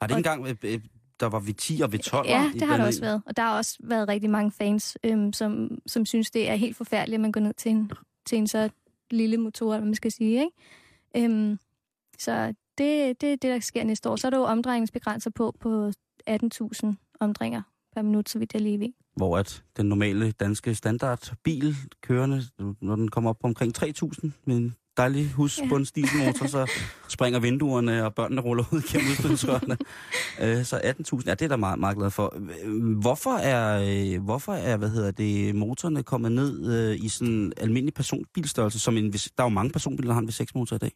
[0.00, 0.80] har det ikke engang, øh,
[1.20, 2.30] der var V10 og V12?
[2.30, 3.22] ja, det har der også været.
[3.26, 6.76] Og der har også været rigtig mange fans, øhm, som, som synes, det er helt
[6.76, 7.90] forfærdeligt, at man går ned til en,
[8.26, 8.70] til en så
[9.10, 10.40] lille motor, eller hvad man skal sige.
[10.40, 11.24] Ikke?
[11.26, 11.58] Øhm,
[12.18, 12.46] så
[12.78, 14.16] det, det er det, der sker næste år.
[14.16, 15.92] Så er der jo omdrejningsbegrænser på på
[16.30, 16.86] 18.000
[17.20, 17.62] omdringer
[17.98, 18.88] per minut, så vidt jeg lige ved.
[19.16, 22.42] Hvor at den normale danske standardbil kørende,
[22.80, 26.70] når den kommer op på omkring 3.000 med en dejlig husbundsdiselmotor, så
[27.16, 29.76] springer vinduerne, og børnene ruller ud gennem udstødningsrørene.
[30.42, 32.34] Øh, så 18.000, ja, det er der meget, meget glad for.
[33.00, 33.64] Hvorfor er,
[34.14, 38.78] øh, hvorfor er hvad hedder det, motorerne kommet ned øh, i sådan en almindelig personbilstørrelse?
[38.78, 40.92] Som en, der er jo mange personbiler, der har en V6-motor i dag.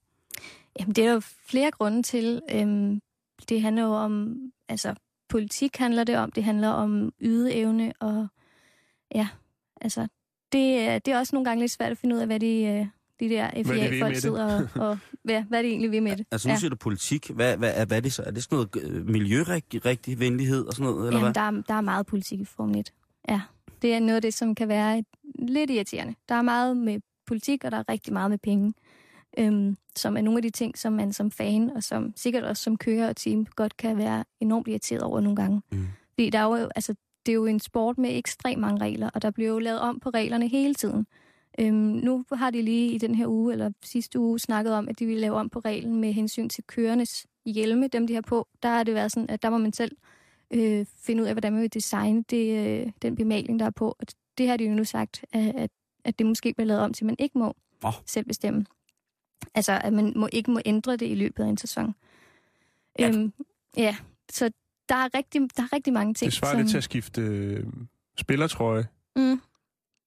[0.80, 2.40] Jamen, det er der jo flere grunde til.
[2.52, 3.00] Øhm,
[3.48, 4.36] det handler jo om,
[4.68, 4.94] altså,
[5.32, 8.26] politik handler det om, det handler om ydeevne, og
[9.14, 9.28] ja,
[9.80, 10.08] altså,
[10.52, 12.62] det, er- det er også nogle gange lidt svært at finde ud af, hvad de,
[12.64, 12.86] øh,
[13.20, 14.22] de der FIA-folk det.
[14.22, 16.26] sidder og, og hvad, hvad de egentlig vil med det.
[16.30, 16.58] Altså nu ja.
[16.58, 17.30] siger du politik.
[17.30, 18.22] Hvad, hvad, er, hvad er det så?
[18.22, 21.42] Er det sådan noget øh, miljørigtig venlighed og sådan noget, eller Jamen, hvad?
[21.42, 22.92] der, er, der er meget politik i Formel 1.
[23.28, 23.40] Ja,
[23.82, 25.04] det er noget af det, som kan være
[25.38, 26.14] lidt irriterende.
[26.28, 28.74] Der er meget med politik, og der er rigtig meget med penge.
[29.38, 32.62] Øhm, som er nogle af de ting, som man som fan, og som sikkert også
[32.62, 35.62] som kører og team, godt kan være enormt irriteret over nogle gange.
[35.72, 35.86] Mm.
[36.14, 36.94] Fordi der er jo, altså,
[37.26, 40.00] det er jo en sport med ekstremt mange regler, og der bliver jo lavet om
[40.00, 41.06] på reglerne hele tiden.
[41.58, 44.98] Øhm, nu har de lige i den her uge, eller sidste uge, snakket om, at
[44.98, 48.48] de vil lave om på reglen med hensyn til kørendes hjelme, dem de har på.
[48.62, 49.96] Der har det været sådan, at der må man selv
[50.50, 53.96] øh, finde ud af, hvordan man vil designe det, øh, den bemaling, der er på.
[53.98, 54.06] Og
[54.38, 55.70] det har de jo nu sagt, at, at,
[56.04, 57.54] at det måske bliver lavet om til, at man ikke må
[57.84, 57.92] Åh.
[58.06, 58.64] selv bestemme.
[59.54, 61.94] Altså, at man må, ikke må ændre det i løbet af en sæson.
[62.98, 63.08] Ja.
[63.08, 63.32] Øhm,
[63.76, 63.96] ja,
[64.30, 64.50] så
[64.88, 66.30] der er rigtig, der er rigtig mange ting.
[66.30, 67.66] Det svarer lidt til at skifte øh,
[68.18, 68.86] spillertrøje
[69.16, 69.40] mm,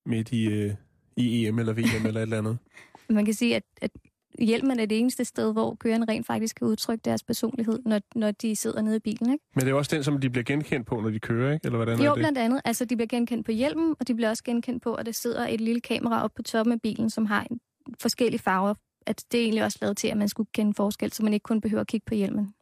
[0.05, 0.73] midt i, øh,
[1.17, 2.57] i EM eller VM eller et eller andet.
[3.09, 3.91] man kan sige, at, at
[4.39, 8.31] hjelmen er det eneste sted, hvor kørerne rent faktisk kan udtrykke deres personlighed, når, når
[8.31, 9.31] de sidder nede i bilen.
[9.33, 9.45] Ikke?
[9.55, 11.65] Men det er også den, som de bliver genkendt på, når de kører, ikke?
[11.65, 12.19] Eller hvordan er Jo, det?
[12.19, 12.61] blandt andet.
[12.65, 15.47] Altså, de bliver genkendt på hjelmen, og de bliver også genkendt på, at der sidder
[15.47, 17.59] et lille kamera op på toppen af bilen, som har en
[17.99, 18.73] forskellige farver.
[19.07, 21.43] At det er egentlig også lavet til, at man skulle kende forskel, så man ikke
[21.43, 22.53] kun behøver at kigge på hjelmen.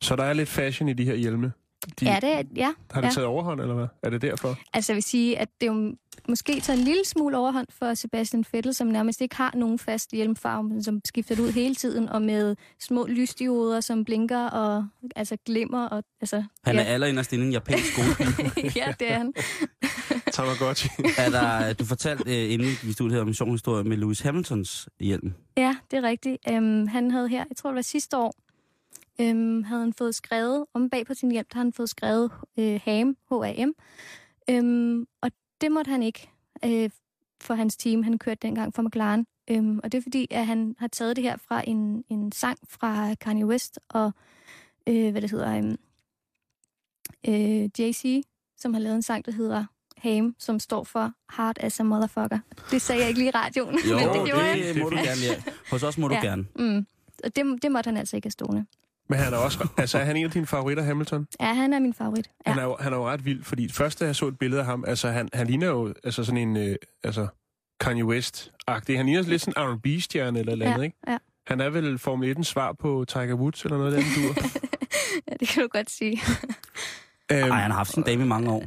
[0.00, 1.52] Så der er lidt fashion i de her hjelme.
[2.00, 2.72] De, Ja, det ja.
[2.90, 3.12] Har det ja.
[3.12, 3.86] taget overhånd, eller hvad?
[4.02, 4.58] Er det derfor?
[4.72, 5.94] Altså, jeg vil sige, at det jo
[6.28, 10.10] måske tager en lille smule overhånd for Sebastian Vettel, som nærmest ikke har nogen fast
[10.10, 14.86] hjelmfarve, men som skifter det ud hele tiden, og med små lysdioder, som blinker og
[15.16, 15.88] altså glimmer.
[15.88, 16.82] Og, altså, Han ja.
[16.82, 18.30] er allerinderst inde i en japansk skole.
[18.76, 19.32] ja, det er han.
[20.32, 20.88] Tamagotchi.
[21.18, 24.20] er der, du fortalte øh, inden vi stod her om en sjov historie med Lewis
[24.20, 25.34] Hamiltons hjelm.
[25.56, 26.38] Ja, det er rigtigt.
[26.50, 28.34] Um, han havde her, jeg tror det var sidste år,
[29.18, 32.30] um, havde han fået skrevet, om bag på sin hjelm, der havde han fået skrevet
[32.56, 33.72] uh, HAM, H-A-M.
[34.52, 36.30] Um, og det måtte han ikke
[36.66, 36.90] uh,
[37.40, 38.02] for hans team.
[38.02, 39.26] Han kørte dengang for McLaren.
[39.50, 42.58] Um, og det er fordi, at han har taget det her fra en, en sang
[42.68, 44.12] fra Kanye West og,
[44.90, 45.76] uh, hvad det hedder, um,
[47.28, 48.22] uh, Jay-Z,
[48.56, 49.64] som har lavet en sang, der hedder
[50.02, 52.38] HAM, som står for Hard as a Motherfucker.
[52.70, 54.58] Det sagde jeg ikke lige i radioen, Jo, men det gjorde jeg.
[54.74, 55.20] det, må du gerne.
[55.28, 55.42] Ja.
[55.70, 56.20] Hos os må du Ja.
[56.20, 56.44] gerne.
[56.58, 56.86] Mm.
[57.24, 58.66] Og det, det måtte han altså ikke have stående.
[59.08, 59.68] Men han er også...
[59.76, 61.26] Altså, er han en af dine favoritter, Hamilton?
[61.40, 62.30] Ja, han er min favorit.
[62.46, 62.50] Ja.
[62.52, 64.60] Han, er jo, han er jo ret vild, fordi først da jeg så et billede
[64.60, 67.26] af ham, altså han, han ligner jo altså sådan en, øh, altså
[67.80, 68.96] Kanye West-agtig.
[68.96, 70.96] Han ligner lidt sådan en R&B-stjerne eller et eller andet, Ja, ikke?
[71.08, 71.18] ja.
[71.46, 74.34] Han er vel Formel 1'en svar på Tiger Woods eller noget af den dur.
[75.28, 76.20] ja, det kan du godt sige.
[77.32, 78.64] øhm, Ej, han har haft sin dame i mange år.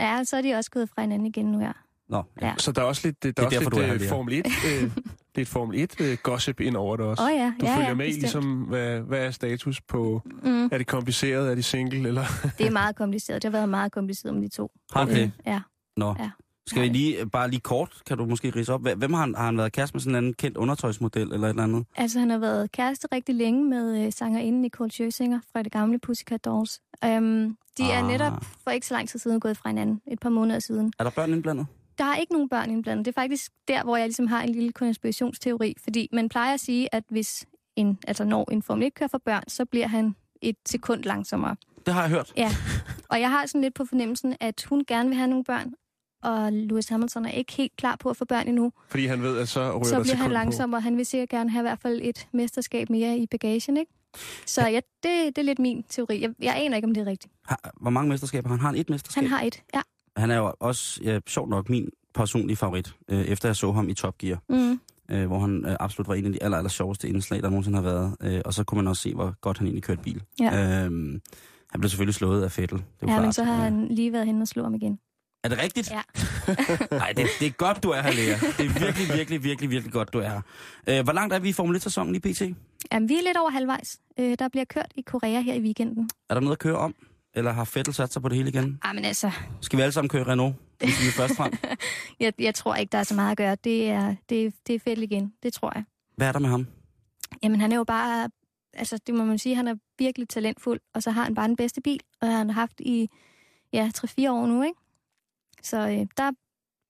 [0.00, 1.72] Ja, så er de også gået fra hinanden igen nu her.
[2.08, 2.54] Nå, ja.
[2.58, 4.08] Så der er også lidt, der Det er også derfor, du er her, lidt øh.
[4.08, 4.90] Formel 1, øh,
[5.36, 7.22] lidt Formel 1 øh, gossip ind over det også.
[7.24, 8.22] Oh, ja, Du ja, følger ja, med i bestemt.
[8.22, 10.22] ligesom, hvad, hvad er status på...
[10.42, 11.50] Mm, Er det kompliceret?
[11.50, 12.08] Er de single?
[12.08, 12.24] Eller?
[12.58, 13.42] det er meget kompliceret.
[13.42, 14.70] Det har været meget kompliceret med de to.
[14.92, 15.18] Har det?
[15.22, 15.60] Øh, Ja.
[15.96, 16.14] Nå.
[16.18, 16.30] Ja.
[16.68, 19.44] Skal vi lige, bare lige kort, kan du måske rise op, hvem har han, har
[19.44, 21.84] han været kæreste med sådan en anden kendt undertøjsmodel eller et eller andet?
[21.96, 25.98] Altså, han har været kæreste rigtig længe med øh, sangerinden Nicole Scherzinger fra det gamle
[25.98, 26.80] Pussycat Dolls.
[27.06, 28.06] Um, de er Ah.
[28.06, 28.32] netop
[28.64, 30.92] for ikke så lang tid siden gået fra hinanden, et par måneder siden.
[30.98, 31.66] Er der børn indblandet?
[31.98, 33.04] Der er ikke nogen børn indblandet.
[33.06, 35.74] Det er faktisk der, hvor jeg ligesom har en lille konspirationsteori.
[35.84, 37.46] Fordi man plejer at sige, at hvis
[37.76, 41.56] en, altså når en Formel 1 kører for børn, så bliver han et sekund langsommere.
[41.86, 42.32] Det har jeg hørt.
[42.36, 42.50] Ja,
[43.10, 45.72] og jeg har sådan lidt på fornemmelsen, at hun gerne vil have nogle børn,
[46.22, 48.72] og Lewis Hamilton er ikke helt klar på at få børn endnu.
[48.88, 50.32] Fordi han ved, at så ryger Så bliver han på.
[50.32, 53.76] langsom, og han vil sikkert gerne have i hvert fald et mesterskab mere i bagagen,
[53.76, 53.92] ikke?
[54.46, 56.20] Så ja, det, det er lidt min teori.
[56.22, 57.32] Jeg, jeg aner ikke, om det er rigtigt.
[57.44, 58.60] Har, hvor mange mesterskaber har han?
[58.60, 59.22] Har han et mesterskab?
[59.22, 59.80] Han har et, ja.
[60.16, 63.88] Han er jo også, ja, sjovt nok, min personlige favorit, øh, efter jeg så ham
[63.88, 64.80] i Top Gear, Mm.
[65.10, 67.76] øh, hvor han øh, absolut var en af de aller, aller sjoveste indslag, der nogensinde
[67.76, 68.16] har været.
[68.22, 70.22] Øh, og så kunne man også se, hvor godt han egentlig kørte bil.
[70.40, 70.84] Ja.
[70.84, 71.20] Øhm,
[71.70, 72.78] han blev selvfølgelig slået af Fettel.
[72.78, 73.22] Det Ja, klart.
[73.22, 74.98] men så har Øh, han lige været hen og slå ham igen.
[75.46, 75.90] Er det rigtigt?
[75.90, 76.02] Ja.
[76.98, 78.36] Nej, det, det er godt, du er her, Lea.
[78.58, 80.40] Det er virkelig, virkelig, virkelig, virkelig godt, du er her.
[80.86, 82.42] Øh, hvor langt er vi i Formel 1-sæsonen i PT?
[82.92, 83.98] Jamen, vi er lidt over halvvejs.
[84.18, 86.10] Øh, der bliver kørt i Korea her i weekenden.
[86.30, 86.94] Er der noget at køre om?
[87.34, 88.78] Eller har Fettel sat sig på det hele igen?
[88.82, 89.30] Ah, men altså,
[89.60, 91.52] Skal vi alle sammen køre Renault, hvis vi er først frem?
[92.20, 93.56] jeg, jeg tror ikke, der er så meget at gøre.
[93.64, 95.32] Det er, det, det er fedt igen.
[95.42, 95.84] Det tror jeg.
[96.16, 96.66] Hvad er der med ham?
[97.42, 98.30] Jamen, han er jo bare...
[98.72, 101.56] Altså, det må man sige, han er virkelig talentfuld, og så har han bare den
[101.56, 103.10] bedste bil, og han har haft i,
[103.72, 104.78] ja, 3-4 år nu, ikke?
[105.66, 106.32] Så øh, der er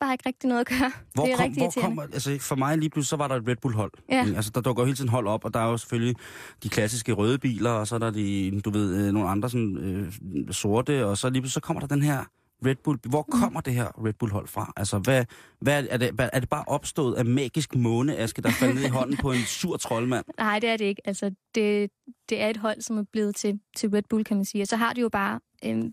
[0.01, 0.93] bare ikke rigtig noget at gøre.
[1.15, 3.35] Hvor, det er kom, rigtig hvor kommer, altså for mig lige pludselig, så var der
[3.37, 3.93] et Red Bull-hold.
[4.11, 4.27] Ja.
[4.37, 6.17] Altså der dukker jo hele tiden hold op, og der er jo selvfølgelig
[6.63, 9.77] de klassiske røde biler, og så er der de, du ved, øh, nogle andre sådan
[9.77, 10.13] øh,
[10.55, 12.25] sorte, og så lige pludselig så kommer der den her
[12.67, 12.99] Red Bull.
[13.09, 13.41] Hvor Mm.
[13.41, 14.73] kommer det her Red Bull-hold fra?
[14.77, 15.25] Altså hvad,
[15.61, 18.89] hvad er, det, hvad, er det bare opstået af magisk måneaske, der falder ned i
[18.89, 20.25] hånden på en sur troldmand?
[20.39, 21.03] Nej, det er det ikke.
[21.05, 21.91] Altså, det,
[22.29, 24.63] det er et hold, som er blevet til, til Red Bull, kan man sige.
[24.63, 25.85] Og så har de jo bare øh,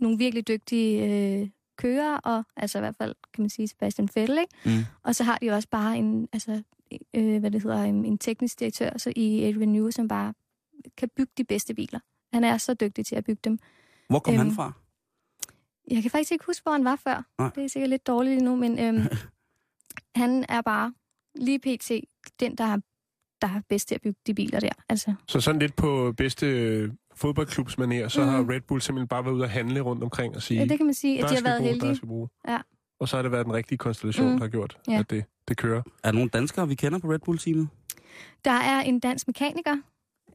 [0.00, 1.04] nogle virkelig dygtige
[1.40, 4.78] øh, kører, og altså i hvert fald, kan man sige, Sebastian Vettel, ikke?
[4.78, 4.84] Mm.
[5.02, 6.62] Og så har de også bare en, altså,
[7.14, 10.34] øh, hvad det hedder, en, en teknisk direktør så i Adrian Newey, som bare
[10.96, 12.00] kan bygge de bedste biler.
[12.32, 13.58] Han er så dygtig til at bygge dem.
[14.08, 14.72] Hvor kom han Øhm, fra?
[15.90, 17.26] Jeg kan faktisk ikke huske, hvor han var før.
[17.38, 17.50] Nej.
[17.54, 19.06] Det er sikkert lidt dårligt lige nu, men øhm,
[20.22, 20.94] han er bare
[21.34, 21.90] lige pt.
[22.40, 22.76] den, der er,
[23.42, 24.72] der er bedst til at bygge de biler der.
[24.88, 26.46] Altså, Så sådan lidt på bedste
[27.14, 28.30] fodboldklubsmanér, så Mhm.
[28.30, 30.76] har Red Bull simpelthen bare været ude at handle rundt omkring og sige, ja, det
[30.78, 31.96] kan man sige, der at de har været bruge, der heldige.
[31.96, 32.28] skal bruge.
[32.48, 32.58] Ja.
[33.00, 34.32] Og så har det været den rigtige konstellation, Mm.
[34.32, 34.98] der har gjort, Ja.
[34.98, 35.78] at det, det kører.
[36.04, 37.68] Er der nogle danskere, vi kender på Red Bull-teamet?
[38.44, 39.76] Der er en dansk mekaniker,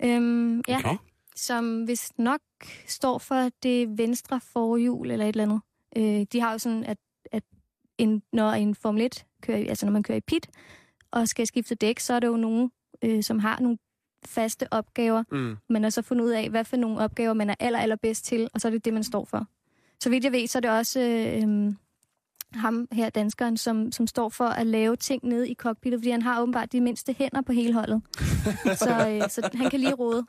[0.03, 0.95] øhm, ja, Okay.
[1.35, 2.39] som hvis nok
[2.87, 5.61] står for det venstre forhjul eller et eller andet.
[5.97, 6.97] Øh, de har jo sådan, at,
[7.31, 7.43] at
[7.97, 10.47] en, når en Formel 1 kører, altså når man kører i pit
[11.11, 12.71] og skal skifte dæk, så er det jo nogen,
[13.01, 13.77] øh, som har nogle
[14.25, 15.23] faste opgaver.
[15.31, 15.55] Mm.
[15.69, 18.49] Man har så fundet ud af, hvad for nogle opgaver man er aller, allerbedst til,
[18.53, 19.45] og så er det det, man står for.
[19.99, 21.77] Så vidt jeg ved, så er det også øh, øhm,
[22.53, 26.21] ham her, danskeren, som, som står for at lave ting nede i cockpittet, fordi han
[26.21, 28.01] har åbenbart de mindste hænder på hele holdet.
[28.83, 30.25] så, øh, så han kan lige rode,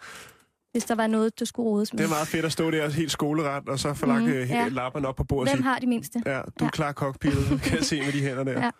[0.73, 1.99] hvis der var noget, der skulle rodes med.
[1.99, 4.39] Det er meget fedt at stå der helt skoleret, og så få lagt Mhm, mm,
[4.39, 4.69] ja.
[4.69, 6.23] lapperne op på bordet Hvem har de mindste?
[6.27, 6.71] ja, du er Ja.
[6.71, 8.53] klar cockpittet, kan jeg se med de hænder der.
[8.65, 8.71] Ja.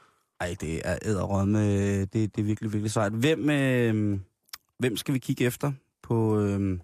[0.41, 1.61] Ej, det er æderrømme.
[2.01, 3.13] Det, det er virkelig, virkelig sejt.
[3.13, 4.19] Hvem, øh,
[4.79, 5.73] hvem skal vi kigge efter
[6.03, 6.41] på...
[6.41, 6.79] Øh,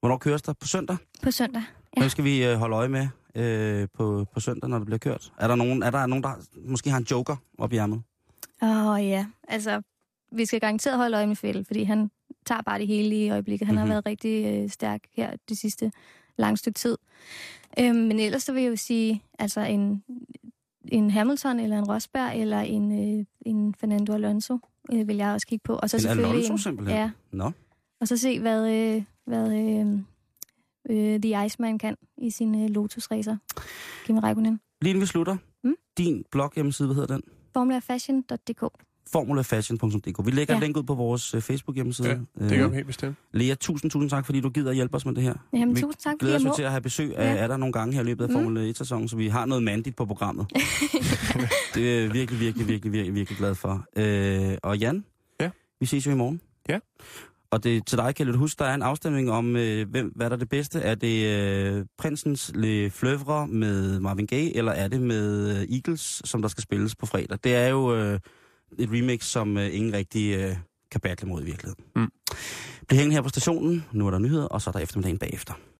[0.00, 0.52] hvornår køres der?
[0.52, 0.96] På søndag?
[1.22, 1.62] På søndag.
[1.96, 2.00] Ja.
[2.00, 5.32] Hvem skal vi øh, holde øje med øh, på, på søndag, når det bliver kørt?
[5.38, 6.30] Er der nogen, er der, nogen der
[6.68, 8.02] måske har en joker op i ærmet?
[8.62, 9.82] Åh oh, ja, altså,
[10.32, 12.10] vi skal garanteret holde øje med Fettel, fordi han
[12.46, 13.66] tager bare det hele i øjeblikket.
[13.66, 13.80] Han Mhm.
[13.80, 15.92] har været rigtig øh, stærk her det sidste
[16.38, 16.98] lange stykke tid.
[17.80, 20.04] Øhm, men ellers så vil jeg jo sige, altså en,
[20.88, 24.58] en Hamilton, eller en Rosberg, eller en, øh, en Fernando Alonso,
[24.92, 25.74] øh, vil jeg også kigge på.
[25.76, 26.98] Og så En selvfølgelig Alonso en, simpelthen?
[26.98, 27.50] Ja, Nå.
[28.00, 29.98] og så se, hvad, øh, hvad øh,
[30.90, 33.36] øh, The Iceman kan i sin øh, Lotus-racer.
[34.06, 34.60] Kimi Räikkönen.
[34.82, 35.36] Lige inden vi slutter.
[35.64, 35.74] Mm?
[35.98, 37.24] Din blog hjemmeside, hvad hedder den?
[37.54, 40.26] Formulafashion.dk formulafashion.dk.
[40.26, 40.58] Vi lægger ja.
[40.58, 42.08] Et link ud på vores uh, Facebook-hjemmeside.
[42.40, 43.16] Ja, Det gør vi helt bestemt.
[43.32, 45.34] Lea, tusind, tusind tak, fordi du gider at hjælpe os med det her.
[45.52, 46.54] Jamen, Vi tusind tak, fordi glæder jeg os må.
[46.56, 47.42] til at have besøg af, Ja.
[47.42, 48.34] af dig nogle gange her i løbet af Mm.
[48.36, 50.46] Formel 1-sæsonen, så vi har noget mandigt på programmet.
[51.74, 53.84] det er virkelig, virkelig, virkelig, virkelig, virkelig glad for.
[53.96, 55.04] Øh, og Jan,
[55.40, 55.50] Ja.
[55.80, 56.40] vi ses jo i morgen.
[56.68, 56.78] Ja.
[57.50, 60.30] Og det, til dig kan du huske, der er en afstemning om, øh, hvem, hvad
[60.30, 60.80] der er det bedste.
[60.80, 66.22] Er det øh, Prinsens Le Fleuve med Marvin Gaye, eller er det med øh, Eagles,
[66.24, 67.38] som der skal spilles på fredag?
[67.44, 68.20] Det er jo øh,
[68.78, 70.56] et remix, som øh, ingen rigtig øh,
[70.90, 71.84] kan battle mod i virkeligheden.
[71.96, 72.08] Mm.
[72.88, 73.84] Bliv hængende her på stationen.
[73.92, 75.54] Nu er der nyheder, og så er der eftermiddagen bagefter.